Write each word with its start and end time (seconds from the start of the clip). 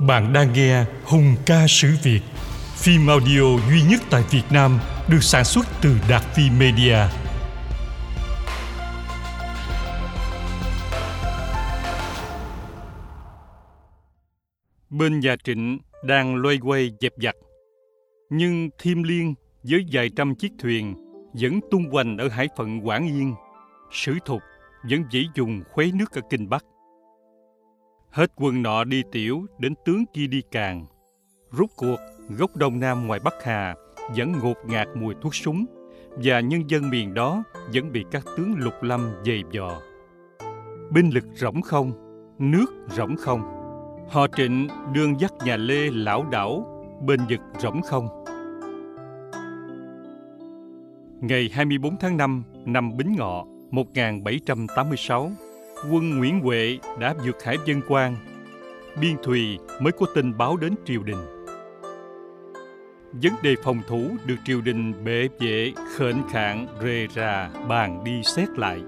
Bạn 0.00 0.32
đang 0.32 0.52
nghe 0.52 0.84
Hùng 1.04 1.34
ca 1.46 1.66
sử 1.68 1.88
Việt, 2.02 2.20
phim 2.74 3.06
audio 3.06 3.42
duy 3.70 3.82
nhất 3.90 4.00
tại 4.10 4.24
Việt 4.30 4.42
Nam 4.50 4.78
được 5.08 5.22
sản 5.22 5.44
xuất 5.44 5.66
từ 5.82 5.96
Đạt 6.08 6.22
Phi 6.22 6.50
Media. 6.50 6.96
Bên 14.90 15.20
nhà 15.20 15.36
Trịnh 15.44 15.78
đang 16.04 16.36
loay 16.36 16.58
quay 16.62 16.92
dẹp 17.00 17.12
giặt. 17.22 17.34
Nhưng 18.30 18.68
Thiêm 18.78 19.02
Liên 19.02 19.34
với 19.62 19.86
vài 19.92 20.10
trăm 20.16 20.34
chiếc 20.34 20.52
thuyền 20.58 20.94
vẫn 21.32 21.60
tung 21.70 21.90
hoành 21.92 22.18
ở 22.18 22.28
hải 22.28 22.48
phận 22.56 22.86
Quảng 22.86 23.06
Yên. 23.06 23.34
Sử 23.92 24.14
thục 24.26 24.42
vẫn 24.90 25.04
dễ 25.10 25.20
dùng 25.34 25.62
khuấy 25.72 25.92
nước 25.94 26.12
ở 26.12 26.20
Kinh 26.30 26.48
Bắc. 26.48 26.64
Hết 28.16 28.32
quân 28.36 28.62
nọ 28.62 28.84
đi 28.84 29.02
tiểu, 29.12 29.46
đến 29.58 29.74
tướng 29.84 30.04
kia 30.12 30.26
đi 30.26 30.42
càng. 30.50 30.86
Rút 31.50 31.70
cuộc, 31.76 31.96
gốc 32.28 32.56
Đông 32.56 32.80
Nam 32.80 33.06
ngoài 33.06 33.20
Bắc 33.24 33.34
Hà 33.42 33.74
vẫn 34.16 34.32
ngột 34.32 34.56
ngạt 34.66 34.88
mùi 34.94 35.14
thuốc 35.22 35.34
súng 35.34 35.64
và 36.10 36.40
nhân 36.40 36.70
dân 36.70 36.90
miền 36.90 37.14
đó 37.14 37.42
vẫn 37.74 37.92
bị 37.92 38.04
các 38.10 38.24
tướng 38.36 38.54
lục 38.58 38.74
lâm 38.80 39.10
dày 39.26 39.42
dò. 39.52 39.80
Binh 40.90 41.10
lực 41.10 41.24
rỗng 41.34 41.62
không, 41.62 41.92
nước 42.38 42.66
rỗng 42.96 43.16
không. 43.16 43.40
Họ 44.08 44.26
trịnh 44.36 44.68
đương 44.94 45.20
dắt 45.20 45.32
nhà 45.44 45.56
Lê 45.56 45.90
lão 45.90 46.24
đảo, 46.24 46.84
bên 47.06 47.20
vực 47.28 47.40
rỗng 47.58 47.82
không. 47.82 48.24
Ngày 51.20 51.50
24 51.52 51.96
tháng 52.00 52.16
5 52.16 52.42
năm 52.64 52.96
Bính 52.96 53.14
Ngọ 53.18 53.44
1786, 53.70 55.30
quân 55.84 56.18
Nguyễn 56.18 56.40
Huệ 56.40 56.78
đã 56.98 57.14
vượt 57.24 57.42
hải 57.44 57.56
dân 57.64 57.80
quan. 57.88 58.16
Biên 59.00 59.16
Thùy 59.22 59.58
mới 59.80 59.92
có 59.92 60.06
tin 60.14 60.38
báo 60.38 60.56
đến 60.56 60.74
triều 60.84 61.02
đình. 61.02 61.46
Vấn 63.12 63.32
đề 63.42 63.54
phòng 63.64 63.82
thủ 63.88 64.10
được 64.26 64.36
triều 64.44 64.60
đình 64.60 65.04
bệ 65.04 65.28
vệ, 65.40 65.72
khệnh 65.96 66.28
khạng, 66.30 66.66
rề 66.82 67.06
rà, 67.14 67.50
bàn 67.68 68.04
đi 68.04 68.22
xét 68.22 68.48
lại. 68.48 68.82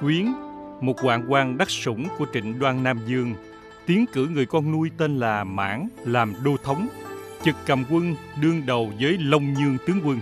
Quyến, 0.00 0.26
một 0.80 1.00
hoàng 1.00 1.24
quan 1.28 1.58
đắc 1.58 1.70
sủng 1.70 2.08
của 2.18 2.26
trịnh 2.32 2.58
đoan 2.58 2.82
Nam 2.82 2.98
Dương, 3.06 3.34
tiến 3.86 4.04
cử 4.12 4.28
người 4.34 4.46
con 4.46 4.72
nuôi 4.72 4.90
tên 4.98 5.18
là 5.18 5.44
Mãn 5.44 5.88
làm 6.04 6.34
đô 6.44 6.56
thống, 6.62 6.88
trực 7.44 7.54
cầm 7.66 7.84
quân 7.90 8.16
đương 8.42 8.62
đầu 8.66 8.92
với 9.00 9.18
Long 9.20 9.52
Nhương 9.52 9.76
tướng 9.86 10.00
quân. 10.04 10.20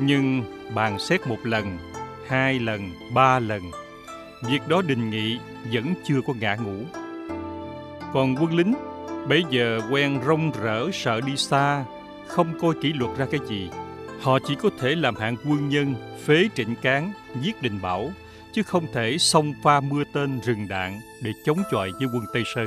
Nhưng 0.00 0.42
bàn 0.74 0.98
xét 0.98 1.26
một 1.26 1.38
lần, 1.44 1.78
hai 2.28 2.58
lần, 2.58 2.90
ba 3.14 3.38
lần 3.38 3.62
việc 4.42 4.68
đó 4.68 4.82
đình 4.82 5.10
nghị 5.10 5.38
vẫn 5.72 5.94
chưa 6.04 6.20
có 6.26 6.32
ngã 6.40 6.54
ngủ. 6.54 6.84
Còn 8.12 8.36
quân 8.40 8.56
lính 8.56 8.74
bây 9.28 9.44
giờ 9.50 9.80
quen 9.90 10.20
rong 10.26 10.50
rỡ 10.62 10.90
sợ 10.92 11.20
đi 11.20 11.36
xa, 11.36 11.84
không 12.26 12.58
coi 12.60 12.74
kỷ 12.82 12.92
luật 12.92 13.18
ra 13.18 13.26
cái 13.30 13.40
gì. 13.48 13.70
Họ 14.20 14.38
chỉ 14.46 14.54
có 14.54 14.70
thể 14.78 14.94
làm 14.94 15.16
hạng 15.16 15.36
quân 15.44 15.68
nhân 15.68 15.94
phế 16.24 16.48
trịnh 16.54 16.74
cán, 16.82 17.12
giết 17.40 17.62
đình 17.62 17.78
bảo, 17.82 18.10
chứ 18.52 18.62
không 18.62 18.86
thể 18.92 19.18
xông 19.18 19.52
pha 19.62 19.80
mưa 19.80 20.02
tên 20.12 20.40
rừng 20.40 20.68
đạn 20.68 21.00
để 21.22 21.32
chống 21.44 21.58
chọi 21.70 21.90
với 21.98 22.08
quân 22.14 22.24
Tây 22.32 22.42
Sơn. 22.54 22.66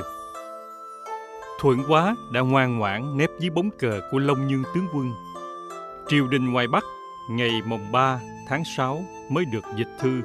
Thuận 1.60 1.78
quá 1.88 2.16
đã 2.32 2.40
ngoan 2.40 2.78
ngoãn 2.78 3.16
nép 3.16 3.30
dưới 3.40 3.50
bóng 3.50 3.70
cờ 3.70 4.00
của 4.10 4.18
Long 4.18 4.48
Nhương 4.48 4.64
tướng 4.74 4.86
quân. 4.94 5.12
Triều 6.08 6.26
đình 6.28 6.52
ngoài 6.52 6.66
Bắc 6.68 6.84
ngày 7.30 7.50
mồng 7.66 7.92
3 7.92 8.20
tháng 8.48 8.62
6 8.76 9.04
mới 9.30 9.44
được 9.44 9.64
dịch 9.76 9.88
thư 10.00 10.22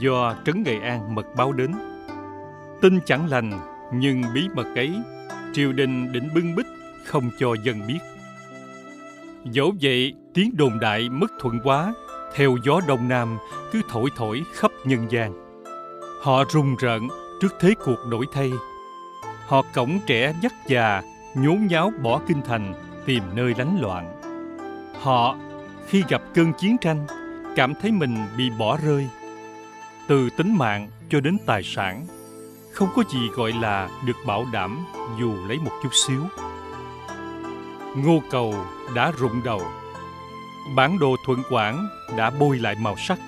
do 0.00 0.34
Trấn 0.44 0.62
Nghệ 0.62 0.78
An 0.80 1.14
mật 1.14 1.26
báo 1.36 1.52
đến. 1.52 1.72
Tin 2.80 3.00
chẳng 3.06 3.28
lành, 3.28 3.52
nhưng 3.94 4.22
bí 4.34 4.48
mật 4.54 4.66
ấy, 4.74 4.94
triều 5.52 5.72
đình 5.72 6.12
định 6.12 6.28
bưng 6.34 6.54
bích 6.54 6.66
không 7.04 7.30
cho 7.38 7.54
dân 7.64 7.86
biết. 7.86 7.98
Dẫu 9.44 9.74
vậy, 9.82 10.14
tiếng 10.34 10.56
đồn 10.56 10.80
đại 10.80 11.08
mất 11.08 11.32
thuận 11.40 11.60
quá, 11.64 11.94
theo 12.34 12.56
gió 12.64 12.80
đông 12.88 13.08
nam 13.08 13.38
cứ 13.72 13.80
thổi 13.88 14.10
thổi 14.16 14.42
khắp 14.54 14.70
nhân 14.84 15.06
gian. 15.10 15.32
Họ 16.22 16.44
rùng 16.52 16.76
rợn 16.76 17.08
trước 17.40 17.54
thế 17.60 17.74
cuộc 17.84 17.98
đổi 18.10 18.26
thay. 18.32 18.52
Họ 19.46 19.62
cổng 19.74 19.98
trẻ 20.06 20.34
dắt 20.42 20.52
già, 20.66 21.02
nhốn 21.34 21.66
nháo 21.66 21.92
bỏ 22.02 22.20
kinh 22.28 22.42
thành, 22.42 22.74
tìm 23.06 23.22
nơi 23.34 23.54
lánh 23.58 23.80
loạn. 23.80 24.20
Họ, 25.00 25.36
khi 25.86 26.04
gặp 26.08 26.22
cơn 26.34 26.52
chiến 26.52 26.76
tranh, 26.80 27.06
cảm 27.56 27.72
thấy 27.82 27.92
mình 27.92 28.16
bị 28.36 28.50
bỏ 28.58 28.78
rơi, 28.84 29.08
từ 30.10 30.30
tính 30.30 30.56
mạng 30.58 30.88
cho 31.10 31.20
đến 31.20 31.36
tài 31.46 31.62
sản. 31.62 32.06
Không 32.72 32.88
có 32.96 33.02
gì 33.12 33.28
gọi 33.34 33.52
là 33.52 33.88
được 34.06 34.16
bảo 34.26 34.46
đảm 34.52 34.86
dù 35.20 35.34
lấy 35.46 35.58
một 35.58 35.70
chút 35.82 35.88
xíu. 36.06 36.22
Ngô 37.96 38.22
cầu 38.30 38.54
đã 38.94 39.12
rụng 39.18 39.40
đầu. 39.44 39.62
Bản 40.74 40.98
đồ 40.98 41.16
thuận 41.26 41.42
quảng 41.50 41.88
đã 42.16 42.30
bôi 42.30 42.58
lại 42.58 42.74
màu 42.80 42.96
sắc. 42.96 43.18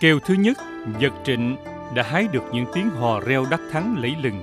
Kêu 0.00 0.18
thứ 0.20 0.34
nhất 0.34 0.58
giật 0.98 1.12
trịnh 1.24 1.56
đã 1.94 2.02
hái 2.02 2.28
được 2.32 2.44
những 2.52 2.66
tiếng 2.74 2.90
hò 2.90 3.20
reo 3.20 3.46
đắc 3.50 3.60
thắng 3.72 3.96
lẫy 3.98 4.16
lừng. 4.22 4.42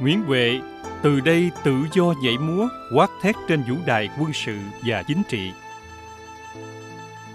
Nguyễn 0.00 0.22
huệ 0.22 0.60
từ 1.02 1.20
đây 1.20 1.50
tự 1.64 1.76
do 1.92 2.14
nhảy 2.22 2.38
múa, 2.38 2.68
quát 2.94 3.10
thét 3.22 3.36
trên 3.48 3.62
vũ 3.68 3.76
đài 3.86 4.08
quân 4.18 4.32
sự 4.32 4.58
và 4.86 5.02
chính 5.02 5.22
trị. 5.28 5.52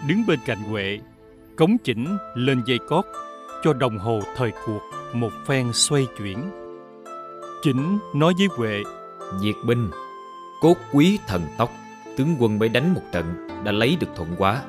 Đứng 0.08 0.26
bên 0.28 0.40
cạnh 0.46 0.60
huệ 0.64 1.00
cống 1.56 1.78
chỉnh 1.84 2.18
lên 2.36 2.62
dây 2.66 2.80
cót 2.80 3.06
cho 3.64 3.74
đồng 3.74 3.98
hồ 3.98 4.20
thời 4.36 4.52
cuộc 4.66 4.82
một 5.14 5.32
phen 5.46 5.74
xoay 5.74 6.08
chuyển. 6.18 6.52
Chỉnh 7.64 8.00
nói 8.14 8.34
với 8.38 8.48
Huệ 8.58 8.84
Diệt 9.42 9.56
binh, 9.66 9.90
cốt 10.62 10.76
quý 10.92 11.20
thần 11.28 11.42
tốc 11.58 11.72
Tướng 12.18 12.36
quân 12.40 12.60
mới 12.60 12.70
đánh 12.70 12.94
một 12.94 13.02
trận 13.12 13.48
đã 13.64 13.72
lấy 13.72 13.98
được 14.00 14.08
thuận 14.16 14.36
quá. 14.38 14.62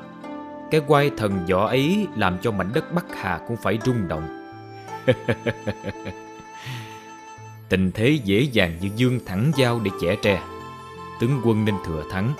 Cái 0.71 0.81
quai 0.87 1.11
thần 1.17 1.45
võ 1.49 1.67
ấy 1.67 2.07
làm 2.15 2.37
cho 2.41 2.51
mảnh 2.51 2.73
đất 2.73 2.93
Bắc 2.93 3.05
Hà 3.15 3.39
cũng 3.47 3.57
phải 3.57 3.79
rung 3.85 4.07
động. 4.07 4.53
Tình 7.69 7.91
thế 7.91 8.19
dễ 8.23 8.41
dàng 8.41 8.77
như 8.81 8.89
dương 8.95 9.19
thẳng 9.25 9.51
dao 9.57 9.79
để 9.83 9.91
chẻ 10.01 10.15
tre. 10.15 10.41
Tướng 11.19 11.41
quân 11.43 11.65
nên 11.65 11.75
thừa 11.85 12.03
thắng 12.11 12.33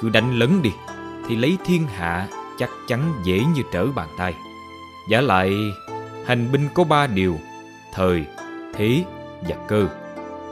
Cứ 0.00 0.08
đánh 0.08 0.38
lấn 0.38 0.62
đi 0.62 0.70
Thì 1.28 1.36
lấy 1.36 1.56
thiên 1.64 1.86
hạ 1.86 2.28
chắc 2.58 2.70
chắn 2.88 3.12
dễ 3.24 3.44
như 3.54 3.62
trở 3.72 3.86
bàn 3.86 4.08
tay. 4.18 4.34
Giả 5.08 5.20
lại, 5.20 5.74
hành 6.26 6.52
binh 6.52 6.68
có 6.74 6.84
ba 6.84 7.06
điều, 7.06 7.38
thời, 7.94 8.24
thế 8.74 9.04
và 9.48 9.56
cơ. 9.68 9.88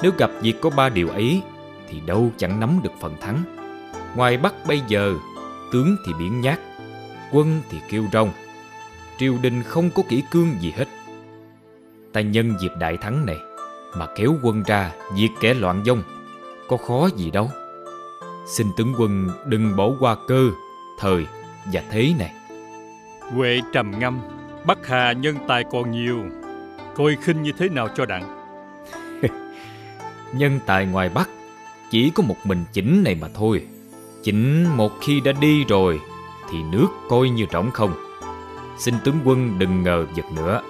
Nếu 0.02 0.12
gặp 0.18 0.30
việc 0.42 0.60
có 0.60 0.70
ba 0.70 0.88
điều 0.88 1.08
ấy, 1.08 1.42
thì 1.88 2.00
đâu 2.00 2.32
chẳng 2.36 2.60
nắm 2.60 2.80
được 2.82 2.92
phần 3.00 3.16
thắng. 3.20 3.42
Ngoài 4.16 4.36
Bắc 4.36 4.54
bây 4.66 4.82
giờ, 4.88 5.14
tướng 5.72 5.96
thì 6.06 6.12
biển 6.18 6.40
nhát, 6.40 6.58
quân 7.32 7.60
thì 7.70 7.78
kêu 7.88 8.04
rong. 8.12 8.32
Triều 9.18 9.34
đình 9.42 9.62
không 9.62 9.90
có 9.90 10.02
kỹ 10.08 10.22
cương 10.30 10.56
gì 10.60 10.72
hết. 10.76 10.88
Ta 12.12 12.20
nhân 12.20 12.54
dịp 12.60 12.72
đại 12.78 12.96
thắng 12.96 13.26
này, 13.26 13.36
mà 13.96 14.06
kéo 14.16 14.34
quân 14.42 14.62
ra 14.66 14.92
diệt 15.16 15.30
kẻ 15.40 15.54
loạn 15.54 15.82
dông, 15.86 16.02
có 16.68 16.76
khó 16.76 17.08
gì 17.16 17.30
đâu. 17.30 17.50
Xin 18.46 18.66
tướng 18.76 18.94
quân 18.98 19.28
đừng 19.46 19.76
bỏ 19.76 19.90
qua 20.00 20.16
cơ, 20.28 20.50
thời 20.98 21.26
và 21.64 21.82
thế 21.90 22.12
này. 22.18 22.32
Huệ 23.20 23.60
trầm 23.72 23.98
ngâm 23.98 24.20
Bắc 24.66 24.86
Hà 24.86 25.12
nhân 25.12 25.36
tài 25.48 25.64
còn 25.64 25.90
nhiều. 25.90 26.24
Coi 26.94 27.16
khinh 27.22 27.42
như 27.42 27.52
thế 27.58 27.68
nào 27.68 27.88
cho 27.96 28.06
đặng. 28.06 28.36
Nhân 30.32 30.60
tài 30.66 30.86
ngoài 30.86 31.08
Bắc 31.08 31.28
Chỉ 31.90 32.10
có 32.10 32.22
một 32.22 32.36
mình 32.44 32.64
chỉnh 32.72 33.02
này 33.04 33.14
mà 33.14 33.28
thôi. 33.34 33.66
Chỉnh 34.22 34.64
một 34.76 34.92
khi 35.00 35.20
đã 35.20 35.32
đi 35.32 35.64
rồi 35.64 36.00
Thì 36.50 36.58
nước 36.62 36.86
coi 37.08 37.28
như 37.28 37.46
trống 37.50 37.70
không. 37.70 37.94
Xin 38.78 38.94
tướng 39.04 39.18
quân 39.24 39.58
đừng 39.58 39.82
ngờ 39.82 40.06
vật 40.16 40.32
nữa. 40.36 40.62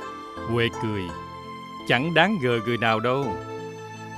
Huệ 0.48 0.68
cười 0.82 1.02
Chẳng 1.88 2.14
đáng 2.14 2.38
ngờ 2.42 2.60
người 2.66 2.78
nào 2.78 3.00
đâu. 3.00 3.24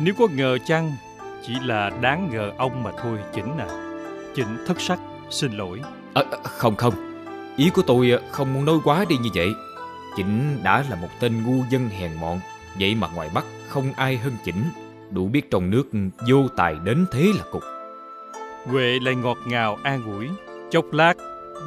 Nếu 0.00 0.14
có 0.18 0.26
ngờ 0.34 0.58
chăng 0.66 0.92
Chỉ 1.46 1.54
là 1.64 1.90
đáng 2.00 2.30
ngờ 2.32 2.52
ông 2.58 2.82
mà 2.82 2.90
thôi 3.02 3.18
Chỉnh 3.34 3.58
à. 3.58 3.66
Chỉnh 4.34 4.64
thất 4.66 4.80
sắc 4.80 4.98
Xin 5.30 5.52
lỗi 5.52 5.80
à, 6.14 6.22
Không 6.44 6.76
không. 6.76 6.94
Ý 7.56 7.70
của 7.70 7.82
tôi 7.82 8.12
không 8.30 8.54
muốn 8.54 8.64
nói 8.64 8.78
quá 8.84 9.04
đi 9.08 9.16
như 9.16 9.30
vậy. 9.34 9.54
Chỉnh 10.16 10.58
đã 10.62 10.84
là 10.90 10.96
một 10.96 11.08
tên 11.20 11.42
ngu 11.44 11.64
dân 11.70 11.88
hèn 11.88 12.10
mọn 12.20 12.40
Vậy 12.78 12.94
mà 12.94 13.08
ngoài 13.14 13.30
Bắc 13.34 13.44
không 13.68 13.92
ai 13.96 14.16
hơn 14.16 14.32
Chỉnh. 14.44 14.64
Đủ 15.10 15.28
biết 15.28 15.50
trong 15.50 15.70
nước 15.70 15.90
vô 16.28 16.48
tài 16.56 16.74
đến 16.84 17.06
thế 17.12 17.32
là 17.38 17.44
cục. 17.50 17.62
Huệ 18.66 18.98
lại 19.02 19.14
ngọt 19.14 19.38
ngào 19.46 19.78
an 19.82 20.04
ủi. 20.04 20.28
Chốc 20.70 20.84
lát 20.92 21.14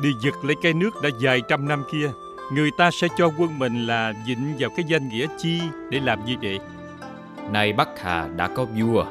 đi 0.01 0.09
giật 0.23 0.35
lấy 0.43 0.55
cái 0.61 0.73
nước 0.73 1.01
đã 1.03 1.09
vài 1.21 1.41
trăm 1.47 1.67
năm 1.67 1.83
kia. 1.91 2.11
Người 2.53 2.69
ta 2.77 2.91
sẽ 2.91 3.07
cho 3.17 3.31
quân 3.37 3.59
mình 3.59 3.87
là 3.87 4.13
dịnh 4.27 4.55
vào 4.59 4.69
cái 4.77 4.85
danh 4.87 5.09
nghĩa 5.09 5.27
chi 5.37 5.61
để 5.89 5.99
làm 5.99 6.25
như 6.25 6.35
vậy 6.41 6.59
Nay 7.51 7.73
Bắc 7.73 7.89
Hà 8.01 8.27
đã 8.27 8.47
có 8.47 8.65
vua 8.65 9.05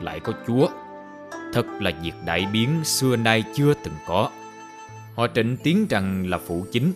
Lại 0.00 0.20
có 0.20 0.32
chúa. 0.46 0.68
Thật 1.52 1.66
là 1.80 1.90
việc 2.02 2.12
đại 2.26 2.46
biến 2.52 2.84
xưa 2.84 3.16
nay 3.16 3.44
chưa 3.54 3.74
từng 3.74 3.94
có 4.06 4.30
Họ 5.14 5.26
trịnh 5.34 5.56
tiếng 5.56 5.86
rằng 5.90 6.26
là 6.30 6.38
phụ 6.38 6.66
chính 6.72 6.92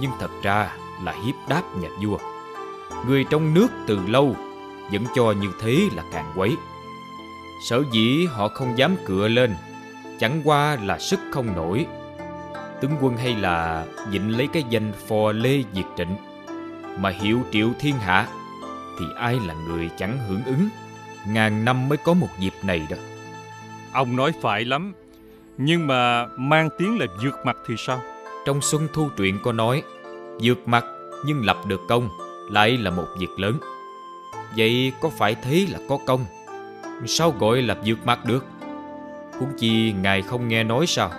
Nhưng 0.00 0.10
thật 0.20 0.30
ra 0.42 0.76
là 1.04 1.12
hiếp 1.12 1.34
đáp 1.48 1.62
nhà 1.76 1.88
vua 2.04 2.18
Người 3.06 3.24
trong 3.30 3.54
nước 3.54 3.68
từ 3.86 3.98
lâu 4.06 4.36
vẫn 4.92 5.04
cho 5.14 5.32
như 5.32 5.48
thế 5.60 5.88
là 5.96 6.02
càng 6.12 6.32
quấy. 6.36 6.56
Sở 7.68 7.82
dĩ 7.92 8.26
họ 8.26 8.48
không 8.48 8.78
dám 8.78 8.96
cựa 9.04 9.28
lên, 9.28 9.54
chẳng 10.18 10.40
qua 10.44 10.76
là 10.76 10.98
sức 10.98 11.20
không 11.30 11.56
nổi. 11.56 11.86
Tướng 12.80 12.92
quân 13.00 13.16
hay 13.16 13.34
là 13.34 13.86
dịnh 14.12 14.36
lấy 14.36 14.46
cái 14.52 14.64
danh 14.70 14.92
phò 15.06 15.32
lê 15.32 15.62
diệt 15.74 15.84
trịnh, 15.96 16.16
mà 16.98 17.10
hiệu 17.10 17.40
triệu 17.52 17.68
thiên 17.78 17.94
hạ, 17.94 18.28
thì 18.98 19.04
ai 19.16 19.38
là 19.46 19.54
người 19.54 19.90
chẳng 19.98 20.18
hưởng 20.28 20.44
ứng. 20.44 20.68
Ngàn 21.26 21.64
năm 21.64 21.88
mới 21.88 21.98
có 21.98 22.14
một 22.14 22.28
dịp 22.38 22.54
này 22.62 22.86
đó. 22.90 22.96
Ông 23.92 24.16
nói 24.16 24.32
phải 24.40 24.64
lắm, 24.64 24.92
nhưng 25.58 25.86
mà 25.86 26.26
mang 26.36 26.68
tiếng 26.78 26.98
là 26.98 27.06
vượt 27.22 27.34
mặt 27.44 27.56
thì 27.66 27.74
sao? 27.78 28.00
Trong 28.46 28.60
Xuân 28.60 28.88
Thu 28.92 29.08
truyện 29.16 29.38
có 29.42 29.52
nói, 29.52 29.82
vượt 30.42 30.68
mặt 30.68 30.84
nhưng 31.26 31.44
lập 31.44 31.56
được 31.66 31.80
công 31.88 32.08
lại 32.50 32.76
là 32.76 32.90
một 32.90 33.06
việc 33.18 33.30
lớn. 33.38 33.58
Vậy 34.56 34.92
có 35.00 35.08
phải 35.08 35.36
thế 35.42 35.66
là 35.70 35.78
có 35.88 35.98
công? 36.06 36.24
Sao 37.06 37.34
gọi 37.38 37.62
là 37.62 37.76
vượt 37.84 38.06
mặt 38.06 38.24
được? 38.24 38.44
Huống 39.38 39.52
chi 39.58 39.92
ngài 39.92 40.22
không 40.22 40.48
nghe 40.48 40.64
nói 40.64 40.86
sao? 40.86 41.10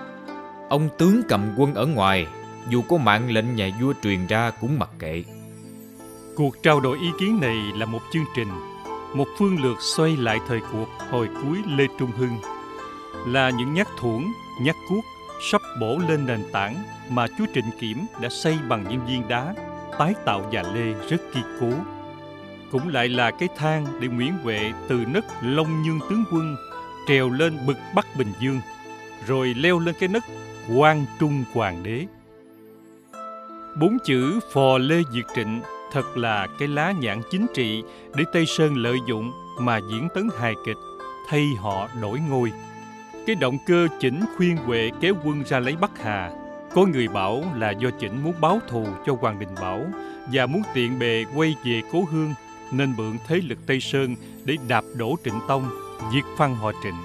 Ông 0.69 0.89
tướng 0.97 1.21
cầm 1.27 1.53
quân 1.57 1.73
ở 1.73 1.85
ngoài, 1.85 2.27
dù 2.69 2.81
có 2.81 2.97
mạng 2.97 3.31
lệnh 3.31 3.55
nhà 3.55 3.69
vua 3.81 3.93
truyền 4.03 4.27
ra 4.27 4.51
cũng 4.61 4.79
mặc 4.79 4.89
kệ. 4.99 5.23
Cuộc 6.35 6.63
trao 6.63 6.79
đổi 6.79 6.97
ý 6.97 7.07
kiến 7.19 7.39
này 7.41 7.57
là 7.75 7.85
một 7.85 8.01
chương 8.13 8.25
trình, 8.35 8.47
một 9.13 9.27
phương 9.39 9.63
lược 9.63 9.81
xoay 9.81 10.17
lại 10.17 10.39
thời 10.47 10.59
cuộc 10.71 10.87
hồi 11.11 11.29
cuối 11.43 11.57
Lê 11.67 11.87
Trung 11.99 12.11
Hưng, 12.11 12.37
là 13.27 13.49
những 13.49 13.73
nhát 13.73 13.87
thuẫn, 13.97 14.33
nhát 14.61 14.75
cuốc 14.89 15.05
sắp 15.51 15.61
bổ 15.79 15.99
lên 16.07 16.25
nền 16.25 16.43
tảng 16.51 16.75
mà 17.09 17.27
chúa 17.37 17.45
Trịnh 17.53 17.71
Kiểm 17.79 18.05
đã 18.21 18.29
xây 18.29 18.57
bằng 18.67 18.85
những 18.89 19.05
viên 19.05 19.27
đá 19.27 19.53
tái 19.99 20.13
tạo 20.25 20.49
nhà 20.51 20.63
Lê 20.73 20.93
rất 21.09 21.21
kiên 21.33 21.43
cố. 21.59 21.69
Cũng 22.71 22.87
lại 22.87 23.09
là 23.09 23.31
cái 23.31 23.49
thang 23.57 23.85
để 23.99 24.07
Nguyễn 24.07 24.33
Huệ 24.43 24.71
từ 24.87 25.05
nấc 25.07 25.25
Long 25.41 25.83
Nhương 25.83 25.99
tướng 26.09 26.23
quân 26.31 26.55
trèo 27.07 27.29
lên 27.29 27.57
bực 27.67 27.77
Bắc 27.95 28.05
Bình 28.17 28.33
Dương, 28.39 28.61
rồi 29.27 29.53
leo 29.53 29.79
lên 29.79 29.95
cái 29.99 30.09
nấc 30.09 30.23
Quang 30.75 31.05
Trung 31.19 31.43
Hoàng 31.53 31.83
đế. 31.83 32.05
Bốn 33.79 33.97
chữ 34.05 34.39
phò 34.53 34.77
Lê 34.77 35.01
Diệt 35.13 35.25
Trịnh 35.35 35.61
thật 35.91 36.17
là 36.17 36.47
cái 36.59 36.67
lá 36.67 36.91
nhãn 36.91 37.21
chính 37.31 37.45
trị 37.53 37.83
để 38.15 38.23
Tây 38.33 38.45
Sơn 38.45 38.75
lợi 38.75 38.97
dụng 39.07 39.31
mà 39.59 39.79
diễn 39.89 40.07
tấn 40.15 40.29
hài 40.39 40.53
kịch, 40.65 40.77
thay 41.27 41.47
họ 41.59 41.87
đổi 42.01 42.19
ngôi. 42.29 42.51
Cái 43.25 43.35
động 43.35 43.57
cơ 43.65 43.87
chỉnh 43.99 44.21
khuyên 44.37 44.57
Huệ 44.57 44.91
kéo 45.01 45.13
quân 45.23 45.43
ra 45.43 45.59
lấy 45.59 45.75
Bắc 45.75 46.03
Hà 46.03 46.31
có 46.73 46.85
người 46.85 47.07
bảo 47.07 47.43
là 47.55 47.71
do 47.71 47.89
chỉnh 47.99 48.23
muốn 48.23 48.33
báo 48.41 48.59
thù 48.67 48.87
cho 49.05 49.17
Hoàng 49.21 49.39
Đình 49.39 49.55
Bảo 49.61 49.85
và 50.31 50.45
muốn 50.45 50.61
tiện 50.73 50.99
bề 50.99 51.25
quay 51.35 51.55
về 51.65 51.81
cố 51.91 52.03
hương 52.11 52.33
nên 52.71 52.93
mượn 52.97 53.17
thế 53.27 53.41
lực 53.47 53.57
Tây 53.67 53.79
Sơn 53.79 54.15
để 54.45 54.57
đạp 54.67 54.83
đổ 54.95 55.15
Trịnh 55.25 55.39
Tông, 55.47 55.69
diệt 56.13 56.23
phăng 56.37 56.55
họ 56.55 56.71
Trịnh. 56.83 56.95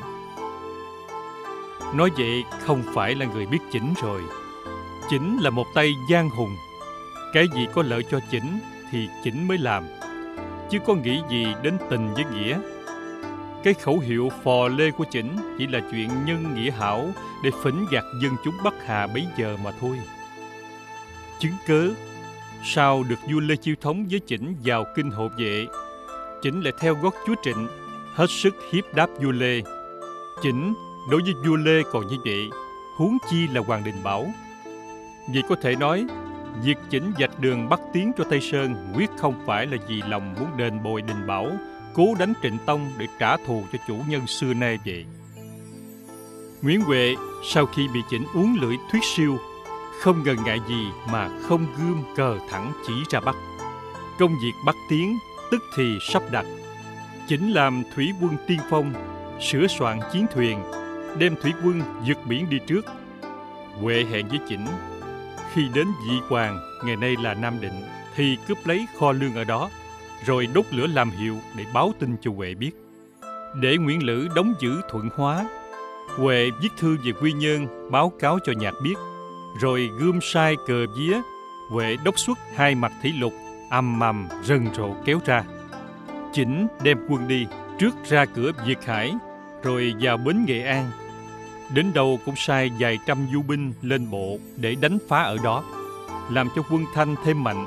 Nói 1.94 2.10
vậy 2.16 2.44
không 2.60 2.82
phải 2.94 3.14
là 3.14 3.26
người 3.26 3.46
biết 3.46 3.58
chỉnh 3.72 3.94
rồi. 4.02 4.22
Chỉnh 5.10 5.38
là 5.40 5.50
một 5.50 5.66
tay 5.74 5.92
giang 6.10 6.30
hùng. 6.30 6.56
Cái 7.32 7.46
gì 7.54 7.66
có 7.74 7.82
lợi 7.82 8.02
cho 8.10 8.20
chỉnh 8.30 8.58
thì 8.90 9.08
chỉnh 9.24 9.48
mới 9.48 9.58
làm. 9.58 9.84
Chứ 10.70 10.78
có 10.86 10.94
nghĩ 10.94 11.20
gì 11.30 11.46
đến 11.62 11.78
tình 11.90 12.14
với 12.14 12.24
nghĩa 12.24 12.58
cái 13.68 13.74
khẩu 13.74 13.98
hiệu 13.98 14.30
phò 14.44 14.68
lê 14.68 14.90
của 14.90 15.04
chỉnh 15.10 15.36
chỉ 15.58 15.66
là 15.66 15.80
chuyện 15.90 16.08
nhân 16.24 16.54
nghĩa 16.54 16.70
hảo 16.70 17.10
để 17.44 17.50
phỉnh 17.62 17.86
gạt 17.90 18.04
dân 18.22 18.32
chúng 18.44 18.54
Bắc 18.64 18.74
Hà 18.86 19.06
bấy 19.06 19.26
giờ 19.38 19.56
mà 19.64 19.70
thôi. 19.80 20.00
Chứng 21.40 21.52
cớ, 21.66 21.88
sao 22.64 23.02
được 23.02 23.16
vua 23.32 23.40
Lê 23.40 23.56
Chiêu 23.56 23.74
Thống 23.80 24.06
với 24.10 24.20
chỉnh 24.26 24.54
vào 24.64 24.84
kinh 24.96 25.10
hộ 25.10 25.28
vệ, 25.28 25.66
chỉnh 26.42 26.60
lại 26.60 26.72
theo 26.80 26.94
gót 26.94 27.14
chúa 27.26 27.34
Trịnh, 27.42 27.68
hết 28.14 28.26
sức 28.30 28.54
hiếp 28.72 28.94
đáp 28.94 29.06
vua 29.20 29.30
Lê. 29.30 29.60
Chỉnh 30.42 30.74
đối 31.10 31.22
với 31.22 31.34
vua 31.46 31.56
Lê 31.56 31.82
còn 31.92 32.06
như 32.06 32.16
vậy, 32.24 32.48
huống 32.96 33.18
chi 33.30 33.48
là 33.54 33.60
Hoàng 33.66 33.84
Đình 33.84 34.02
Bảo. 34.04 34.26
Vì 35.32 35.42
có 35.48 35.54
thể 35.62 35.76
nói, 35.76 36.06
việc 36.64 36.78
chỉnh 36.90 37.12
dạch 37.20 37.40
đường 37.40 37.68
bắt 37.68 37.80
tiến 37.92 38.12
cho 38.18 38.24
Tây 38.30 38.40
Sơn 38.40 38.92
quyết 38.94 39.10
không 39.18 39.34
phải 39.46 39.66
là 39.66 39.76
vì 39.88 40.02
lòng 40.08 40.34
muốn 40.40 40.56
đền 40.56 40.82
bồi 40.82 41.02
Đình 41.02 41.26
Bảo 41.26 41.50
cố 41.94 42.14
đánh 42.18 42.32
Trịnh 42.42 42.58
Tông 42.66 42.90
để 42.98 43.06
trả 43.18 43.36
thù 43.36 43.64
cho 43.72 43.78
chủ 43.88 43.96
nhân 44.08 44.26
xưa 44.26 44.54
nay 44.54 44.78
vậy. 44.84 45.04
Nguyễn 46.62 46.80
Huệ 46.80 47.14
sau 47.52 47.66
khi 47.66 47.88
bị 47.94 48.00
chỉnh 48.10 48.24
uống 48.34 48.56
lưỡi 48.60 48.76
thuyết 48.92 49.04
siêu, 49.04 49.38
không 50.00 50.22
ngần 50.22 50.36
ngại 50.44 50.58
gì 50.68 50.86
mà 51.12 51.28
không 51.42 51.66
gươm 51.78 52.02
cờ 52.16 52.38
thẳng 52.50 52.72
chỉ 52.86 52.92
ra 53.10 53.20
Bắc. 53.20 53.36
Công 54.18 54.32
việc 54.42 54.52
Bắc 54.66 54.76
tiến 54.88 55.18
tức 55.50 55.64
thì 55.76 55.98
sắp 56.12 56.22
đặt. 56.30 56.46
Chỉnh 57.28 57.52
làm 57.52 57.82
thủy 57.94 58.12
quân 58.20 58.36
tiên 58.46 58.58
phong, 58.70 58.92
sửa 59.40 59.66
soạn 59.66 60.00
chiến 60.12 60.26
thuyền, 60.34 60.58
đem 61.18 61.36
thủy 61.42 61.52
quân 61.64 61.82
vượt 62.06 62.18
biển 62.26 62.50
đi 62.50 62.58
trước. 62.66 62.86
Huệ 63.80 64.04
hẹn 64.12 64.28
với 64.28 64.38
Chỉnh, 64.48 64.66
khi 65.52 65.62
đến 65.74 65.86
Dị 66.08 66.18
Hoàng, 66.28 66.58
ngày 66.84 66.96
nay 66.96 67.14
là 67.22 67.34
Nam 67.34 67.60
Định, 67.60 67.82
thì 68.16 68.36
cướp 68.48 68.66
lấy 68.66 68.86
kho 68.98 69.12
lương 69.12 69.34
ở 69.34 69.44
đó 69.44 69.70
rồi 70.26 70.46
đốt 70.54 70.64
lửa 70.70 70.86
làm 70.86 71.10
hiệu 71.10 71.36
để 71.56 71.64
báo 71.74 71.92
tin 71.98 72.16
cho 72.20 72.30
Huệ 72.36 72.54
biết. 72.54 72.70
Để 73.60 73.76
Nguyễn 73.76 74.02
Lữ 74.02 74.28
đóng 74.34 74.54
giữ 74.60 74.80
thuận 74.90 75.08
hóa, 75.16 75.48
Huệ 76.16 76.50
viết 76.62 76.68
thư 76.78 76.96
về 77.04 77.12
quy 77.12 77.32
nhơn 77.32 77.90
báo 77.90 78.12
cáo 78.20 78.38
cho 78.44 78.52
nhạc 78.52 78.74
biết, 78.82 78.94
rồi 79.60 79.90
gươm 79.98 80.18
sai 80.22 80.56
cờ 80.66 80.86
vía, 80.96 81.20
Huệ 81.70 81.96
đốc 82.04 82.18
xuất 82.18 82.38
hai 82.54 82.74
mặt 82.74 82.92
thủy 83.02 83.12
lục, 83.20 83.32
âm 83.70 83.98
mầm 83.98 84.28
rần 84.44 84.68
rộ 84.74 84.94
kéo 85.04 85.20
ra. 85.24 85.44
Chỉnh 86.32 86.66
đem 86.82 86.98
quân 87.08 87.28
đi, 87.28 87.46
trước 87.78 87.94
ra 88.08 88.24
cửa 88.24 88.52
Việt 88.66 88.84
Hải, 88.84 89.14
rồi 89.62 89.94
vào 90.00 90.16
bến 90.16 90.44
Nghệ 90.46 90.62
An. 90.62 90.90
Đến 91.74 91.92
đâu 91.94 92.18
cũng 92.24 92.36
sai 92.36 92.70
vài 92.78 92.98
trăm 93.06 93.18
du 93.32 93.42
binh 93.42 93.72
lên 93.82 94.10
bộ 94.10 94.38
để 94.56 94.74
đánh 94.80 94.98
phá 95.08 95.22
ở 95.22 95.36
đó, 95.44 95.64
làm 96.30 96.48
cho 96.56 96.62
quân 96.70 96.84
Thanh 96.94 97.14
thêm 97.24 97.44
mạnh, 97.44 97.66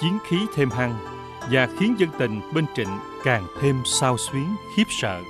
chiến 0.00 0.18
khí 0.28 0.36
thêm 0.54 0.70
hăng 0.70 1.13
và 1.50 1.68
khiến 1.78 1.94
dân 1.98 2.08
tình 2.18 2.40
bên 2.54 2.64
Trịnh 2.76 2.98
càng 3.24 3.46
thêm 3.60 3.82
sao 3.84 4.16
xuyến 4.18 4.56
khiếp 4.76 4.84
sợ. 4.88 5.20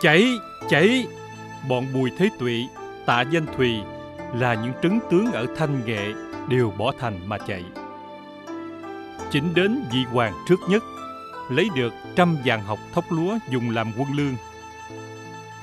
Chạy, 0.00 0.26
chạy! 0.68 1.06
Bọn 1.68 1.86
Bùi 1.94 2.10
Thế 2.18 2.28
Tụy, 2.38 2.68
Tạ 3.06 3.20
Danh 3.20 3.46
Thùy 3.56 3.74
là 4.34 4.54
những 4.54 4.72
trấn 4.82 5.00
tướng 5.10 5.32
ở 5.32 5.46
Thanh 5.56 5.86
Nghệ 5.86 6.12
đều 6.48 6.72
bỏ 6.78 6.92
thành 6.98 7.28
mà 7.28 7.38
chạy. 7.38 7.64
Chỉnh 9.30 9.54
đến 9.54 9.84
vị 9.92 10.04
hoàng 10.12 10.34
trước 10.48 10.60
nhất, 10.68 10.84
lấy 11.50 11.68
được 11.76 11.92
trăm 12.16 12.36
vàng 12.44 12.62
học 12.62 12.78
thóc 12.92 13.04
lúa 13.10 13.38
dùng 13.50 13.70
làm 13.70 13.92
quân 13.98 14.08
lương. 14.16 14.34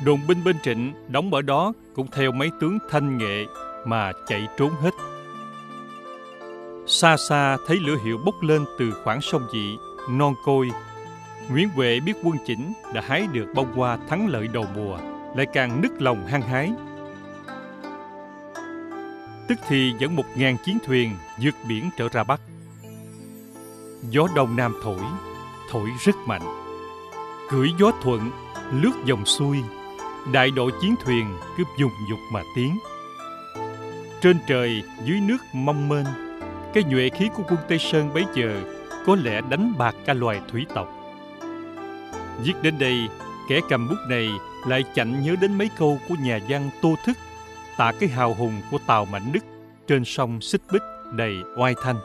Đồn 0.05 0.19
binh 0.27 0.43
bên 0.43 0.55
Trịnh 0.63 0.93
đóng 1.07 1.33
ở 1.33 1.41
đó 1.41 1.73
cũng 1.95 2.07
theo 2.11 2.31
mấy 2.31 2.51
tướng 2.59 2.77
Thanh 2.89 3.17
Nghệ 3.17 3.45
mà 3.85 4.11
chạy 4.27 4.47
trốn 4.57 4.71
hết. 4.81 4.91
Xa 6.87 7.17
xa 7.17 7.57
thấy 7.67 7.77
lửa 7.77 7.97
hiệu 8.05 8.17
bốc 8.25 8.35
lên 8.41 8.65
từ 8.79 8.91
khoảng 9.03 9.21
sông 9.21 9.47
dị 9.53 9.77
non 10.09 10.35
côi. 10.43 10.71
Nguyễn 11.49 11.69
Huệ 11.69 11.99
biết 11.99 12.13
quân 12.23 12.37
chỉnh 12.45 12.73
đã 12.93 13.01
hái 13.01 13.27
được 13.27 13.45
bông 13.55 13.73
hoa 13.73 13.97
thắng 14.09 14.27
lợi 14.27 14.47
đầu 14.47 14.65
mùa, 14.75 14.97
lại 15.35 15.45
càng 15.53 15.81
nức 15.81 16.01
lòng 16.01 16.27
hăng 16.27 16.41
hái. 16.41 16.71
Tức 19.47 19.59
thì 19.67 19.93
dẫn 19.99 20.15
một 20.15 20.25
ngàn 20.35 20.57
chiến 20.65 20.77
thuyền 20.85 21.11
vượt 21.41 21.55
biển 21.67 21.89
trở 21.97 22.09
ra 22.09 22.23
Bắc. 22.23 22.41
Gió 24.09 24.27
đông 24.35 24.55
nam 24.55 24.73
thổi, 24.83 24.99
thổi 25.69 25.89
rất 26.05 26.15
mạnh. 26.25 26.41
Cưỡi 27.49 27.69
gió 27.79 27.91
thuận, 28.01 28.31
lướt 28.71 28.93
dòng 29.05 29.25
xuôi, 29.25 29.57
đại 30.31 30.51
đội 30.51 30.71
chiến 30.81 30.95
thuyền 31.05 31.37
cứ 31.57 31.63
dùng 31.79 31.91
dục 32.09 32.19
mà 32.31 32.41
tiến. 32.55 32.79
Trên 34.21 34.37
trời, 34.47 34.83
dưới 35.03 35.19
nước 35.19 35.37
mong 35.53 35.89
mênh, 35.89 36.05
cái 36.73 36.83
nhuệ 36.83 37.09
khí 37.09 37.29
của 37.35 37.43
quân 37.43 37.59
Tây 37.69 37.79
Sơn 37.79 38.13
bấy 38.13 38.25
giờ 38.33 38.61
có 39.05 39.15
lẽ 39.23 39.41
đánh 39.49 39.73
bạc 39.77 39.95
cả 40.05 40.13
loài 40.13 40.41
thủy 40.51 40.65
tộc. 40.73 40.87
Viết 42.43 42.53
đến 42.61 42.79
đây, 42.79 43.07
kẻ 43.49 43.59
cầm 43.69 43.89
bút 43.89 43.97
này 44.09 44.29
lại 44.67 44.83
chạnh 44.95 45.23
nhớ 45.23 45.35
đến 45.41 45.57
mấy 45.57 45.69
câu 45.77 45.99
của 46.09 46.15
nhà 46.23 46.39
văn 46.49 46.69
Tô 46.81 46.95
Thức 47.05 47.17
tạ 47.77 47.91
cái 47.99 48.09
hào 48.09 48.33
hùng 48.33 48.61
của 48.71 48.77
Tàu 48.87 49.05
Mạnh 49.05 49.31
Đức 49.31 49.43
trên 49.87 50.05
sông 50.05 50.41
Xích 50.41 50.61
Bích 50.71 50.81
đầy 51.11 51.35
oai 51.57 51.75
thanh. 51.83 51.95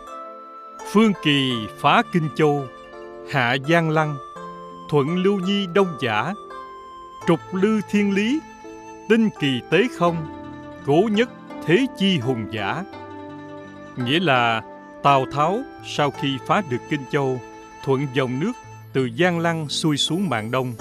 Phương 0.92 1.12
Kỳ 1.22 1.52
phá 1.78 2.02
Kinh 2.12 2.28
Châu, 2.36 2.64
hạ 3.30 3.56
Giang 3.68 3.90
Lăng, 3.90 4.16
thuận 4.90 5.16
Lưu 5.16 5.40
Nhi 5.40 5.66
Đông 5.74 5.96
Giả, 6.02 6.34
trục 7.26 7.40
lư 7.52 7.80
thiên 7.90 8.14
lý, 8.14 8.40
tinh 9.08 9.28
kỳ 9.40 9.60
tế 9.70 9.82
không, 9.98 10.16
cố 10.86 11.02
nhất 11.12 11.30
thế 11.66 11.86
chi 11.98 12.18
hùng 12.18 12.46
giả. 12.50 12.84
Nghĩa 13.96 14.20
là 14.20 14.62
Tào 15.06 15.26
Tháo 15.32 15.60
sau 15.84 16.10
khi 16.10 16.38
phá 16.46 16.62
được 16.70 16.76
Kinh 16.90 17.00
Châu, 17.10 17.40
thuận 17.84 18.06
dòng 18.14 18.40
nước 18.40 18.52
từ 18.92 19.08
Giang 19.18 19.38
Lăng 19.38 19.68
xuôi 19.68 19.96
xuống 19.96 20.28
Mạng 20.28 20.50
Đông. 20.50 20.72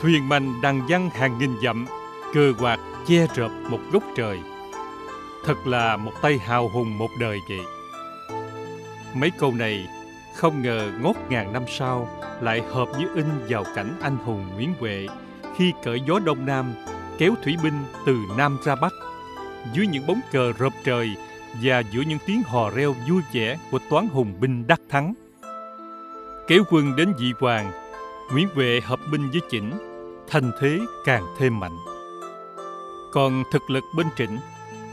Thuyền 0.00 0.28
mạnh 0.28 0.60
đằng 0.62 0.86
văng 0.88 1.10
hàng 1.10 1.38
nghìn 1.38 1.50
dặm, 1.62 1.86
cơ 2.34 2.52
quạt 2.58 2.78
che 3.06 3.26
rợp 3.34 3.50
một 3.70 3.78
gốc 3.92 4.02
trời. 4.16 4.38
Thật 5.44 5.66
là 5.66 5.96
một 5.96 6.12
tay 6.22 6.38
hào 6.38 6.68
hùng 6.68 6.98
một 6.98 7.08
đời 7.20 7.38
vậy. 7.48 7.60
Mấy 9.14 9.30
câu 9.30 9.52
này 9.52 9.86
Không 10.34 10.62
ngờ 10.62 10.92
ngót 11.00 11.16
ngàn 11.28 11.52
năm 11.52 11.62
sau 11.78 12.08
lại 12.40 12.62
hợp 12.70 12.88
như 12.98 13.06
in 13.14 13.26
vào 13.48 13.64
cảnh 13.74 13.98
anh 14.02 14.16
hùng 14.16 14.46
Nguyễn 14.54 14.74
Huệ 14.80 15.06
khi 15.56 15.72
cởi 15.84 16.00
gió 16.08 16.18
đông 16.18 16.46
nam 16.46 16.74
kéo 17.18 17.34
thủy 17.44 17.56
binh 17.62 17.84
từ 18.06 18.16
nam 18.36 18.58
ra 18.64 18.74
bắc 18.74 18.92
dưới 19.72 19.86
những 19.86 20.06
bóng 20.06 20.20
cờ 20.32 20.52
rợp 20.52 20.72
trời 20.84 21.16
và 21.62 21.82
giữa 21.92 22.00
những 22.00 22.18
tiếng 22.26 22.42
hò 22.42 22.70
reo 22.70 22.94
vui 23.08 23.22
vẻ 23.32 23.58
của 23.70 23.78
toán 23.90 24.08
hùng 24.08 24.34
binh 24.40 24.66
đắc 24.66 24.80
thắng. 24.88 25.14
Kéo 26.48 26.62
quân 26.70 26.96
đến 26.96 27.12
dị 27.18 27.32
hoàng, 27.40 27.72
Nguyễn 28.32 28.48
Huệ 28.54 28.80
hợp 28.84 29.00
binh 29.12 29.30
với 29.30 29.40
Chỉnh, 29.50 29.72
thành 30.28 30.50
thế 30.60 30.78
càng 31.04 31.24
thêm 31.38 31.60
mạnh. 31.60 31.76
Còn 33.12 33.42
thực 33.52 33.70
lực 33.70 33.84
bên 33.96 34.06
Trịnh, 34.16 34.38